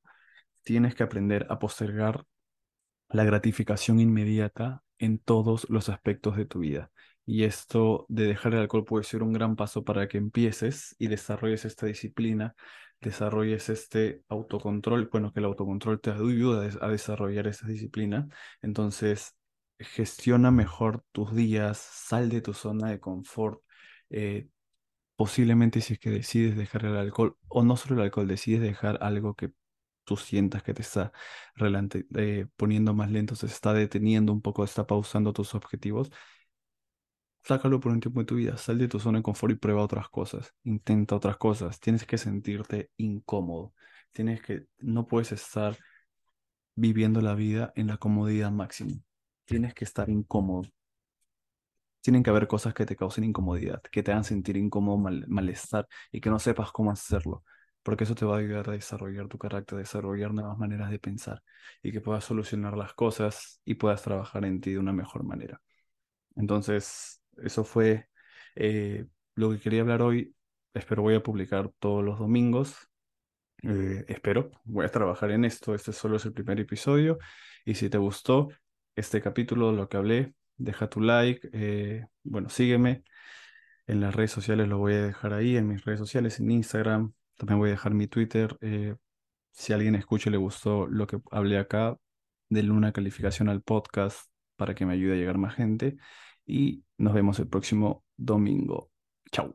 Tienes 0.62 0.94
que 0.94 1.02
aprender 1.02 1.46
a 1.50 1.58
postergar 1.58 2.24
la 3.10 3.24
gratificación 3.24 4.00
inmediata 4.00 4.82
en 4.98 5.18
todos 5.18 5.68
los 5.70 5.88
aspectos 5.88 6.36
de 6.36 6.46
tu 6.46 6.60
vida. 6.60 6.90
Y 7.30 7.44
esto 7.44 8.06
de 8.08 8.24
dejar 8.24 8.54
el 8.54 8.60
alcohol 8.60 8.86
puede 8.86 9.04
ser 9.04 9.22
un 9.22 9.34
gran 9.34 9.54
paso 9.54 9.84
para 9.84 10.08
que 10.08 10.16
empieces 10.16 10.96
y 10.98 11.08
desarrolles 11.08 11.66
esta 11.66 11.84
disciplina, 11.84 12.54
desarrolles 13.02 13.68
este 13.68 14.22
autocontrol, 14.30 15.10
bueno, 15.12 15.30
que 15.30 15.40
el 15.40 15.44
autocontrol 15.44 16.00
te 16.00 16.10
ayuda 16.10 16.70
a 16.80 16.88
desarrollar 16.88 17.46
esa 17.46 17.66
disciplina. 17.66 18.28
Entonces, 18.62 19.36
gestiona 19.78 20.50
mejor 20.50 21.04
tus 21.12 21.34
días, 21.34 21.76
sal 21.76 22.30
de 22.30 22.40
tu 22.40 22.54
zona 22.54 22.88
de 22.88 22.98
confort. 22.98 23.60
Eh, 24.08 24.48
posiblemente 25.16 25.82
si 25.82 25.94
es 25.94 25.98
que 26.00 26.10
decides 26.10 26.56
dejar 26.56 26.86
el 26.86 26.96
alcohol, 26.96 27.36
o 27.48 27.62
no 27.62 27.76
solo 27.76 27.96
el 27.96 28.02
alcohol, 28.04 28.26
decides 28.28 28.62
dejar 28.62 28.98
algo 29.02 29.34
que 29.34 29.52
tú 30.04 30.16
sientas 30.16 30.62
que 30.62 30.72
te 30.74 30.80
está 30.82 31.12
eh, 32.16 32.46
poniendo 32.56 32.94
más 32.94 33.10
lento, 33.10 33.36
se 33.36 33.46
está 33.46 33.74
deteniendo 33.74 34.32
un 34.32 34.40
poco, 34.40 34.64
está 34.64 34.86
pausando 34.86 35.34
tus 35.34 35.54
objetivos, 35.54 36.10
sácalo 37.48 37.80
por 37.80 37.92
un 37.92 38.00
tiempo 38.00 38.20
de 38.20 38.26
tu 38.26 38.36
vida, 38.36 38.56
sal 38.56 38.78
de 38.78 38.88
tu 38.88 39.00
zona 39.00 39.18
de 39.18 39.22
confort 39.22 39.52
y 39.54 39.56
prueba 39.56 39.82
otras 39.82 40.08
cosas, 40.08 40.54
intenta 40.64 41.16
otras 41.16 41.36
cosas, 41.38 41.80
tienes 41.80 42.04
que 42.06 42.18
sentirte 42.18 42.90
incómodo, 42.98 43.74
tienes 44.12 44.42
que, 44.42 44.66
no 44.78 45.06
puedes 45.06 45.32
estar 45.32 45.76
viviendo 46.74 47.20
la 47.20 47.34
vida 47.34 47.72
en 47.74 47.88
la 47.88 47.96
comodidad 47.96 48.50
máxima, 48.52 48.94
tienes 49.46 49.74
que 49.74 49.84
estar 49.84 50.08
incómodo. 50.10 50.68
Tienen 52.00 52.22
que 52.22 52.30
haber 52.30 52.46
cosas 52.46 52.74
que 52.74 52.86
te 52.86 52.96
causen 52.96 53.24
incomodidad, 53.24 53.82
que 53.82 54.02
te 54.02 54.12
hagan 54.12 54.24
sentir 54.24 54.56
incómodo, 54.56 54.98
malestar 55.26 55.86
y 56.12 56.20
que 56.20 56.30
no 56.30 56.38
sepas 56.38 56.70
cómo 56.72 56.90
hacerlo 56.90 57.44
porque 57.88 58.04
eso 58.04 58.14
te 58.14 58.26
va 58.26 58.36
a 58.36 58.38
ayudar 58.40 58.68
a 58.68 58.72
desarrollar 58.72 59.28
tu 59.28 59.38
carácter, 59.38 59.76
a 59.76 59.78
desarrollar 59.78 60.34
nuevas 60.34 60.58
maneras 60.58 60.90
de 60.90 60.98
pensar 60.98 61.42
y 61.82 61.90
que 61.90 62.02
puedas 62.02 62.22
solucionar 62.22 62.76
las 62.76 62.92
cosas 62.92 63.62
y 63.64 63.76
puedas 63.76 64.02
trabajar 64.02 64.44
en 64.44 64.60
ti 64.60 64.72
de 64.72 64.78
una 64.78 64.92
mejor 64.92 65.24
manera. 65.24 65.62
Entonces, 66.36 67.17
eso 67.42 67.64
fue 67.64 68.08
eh, 68.54 69.06
lo 69.34 69.50
que 69.50 69.60
quería 69.60 69.82
hablar 69.82 70.02
hoy. 70.02 70.34
Espero 70.74 71.02
voy 71.02 71.14
a 71.14 71.22
publicar 71.22 71.70
todos 71.78 72.04
los 72.04 72.18
domingos. 72.18 72.88
Eh, 73.62 74.04
espero, 74.08 74.50
voy 74.64 74.86
a 74.86 74.90
trabajar 74.90 75.30
en 75.30 75.44
esto. 75.44 75.74
Este 75.74 75.92
solo 75.92 76.16
es 76.16 76.24
el 76.24 76.32
primer 76.32 76.60
episodio. 76.60 77.18
Y 77.64 77.74
si 77.74 77.90
te 77.90 77.98
gustó 77.98 78.48
este 78.96 79.20
capítulo, 79.20 79.72
lo 79.72 79.88
que 79.88 79.96
hablé, 79.96 80.34
deja 80.56 80.88
tu 80.88 81.00
like. 81.00 81.48
Eh, 81.52 82.06
bueno, 82.22 82.48
sígueme. 82.48 83.04
En 83.86 84.00
las 84.00 84.14
redes 84.14 84.32
sociales 84.32 84.68
lo 84.68 84.78
voy 84.78 84.94
a 84.94 85.06
dejar 85.06 85.32
ahí, 85.32 85.56
en 85.56 85.66
mis 85.66 85.84
redes 85.84 85.98
sociales, 85.98 86.40
en 86.40 86.50
Instagram, 86.50 87.14
también 87.38 87.58
voy 87.58 87.70
a 87.70 87.72
dejar 87.72 87.94
mi 87.94 88.06
Twitter. 88.06 88.54
Si 89.52 89.72
alguien 89.72 89.94
escucha 89.94 90.28
y 90.28 90.32
le 90.32 90.36
gustó 90.38 90.86
lo 90.86 91.06
que 91.06 91.18
hablé 91.30 91.58
acá, 91.58 91.96
denle 92.48 92.72
una 92.72 92.92
calificación 92.92 93.48
al 93.48 93.62
podcast 93.62 94.30
para 94.56 94.74
que 94.74 94.86
me 94.86 94.92
ayude 94.92 95.14
a 95.14 95.16
llegar 95.16 95.38
más 95.38 95.54
gente. 95.54 95.96
Y 96.46 96.84
nos 96.98 97.14
vemos 97.14 97.38
el 97.38 97.48
próximo 97.48 98.04
domingo. 98.16 98.90
Chao. 99.32 99.54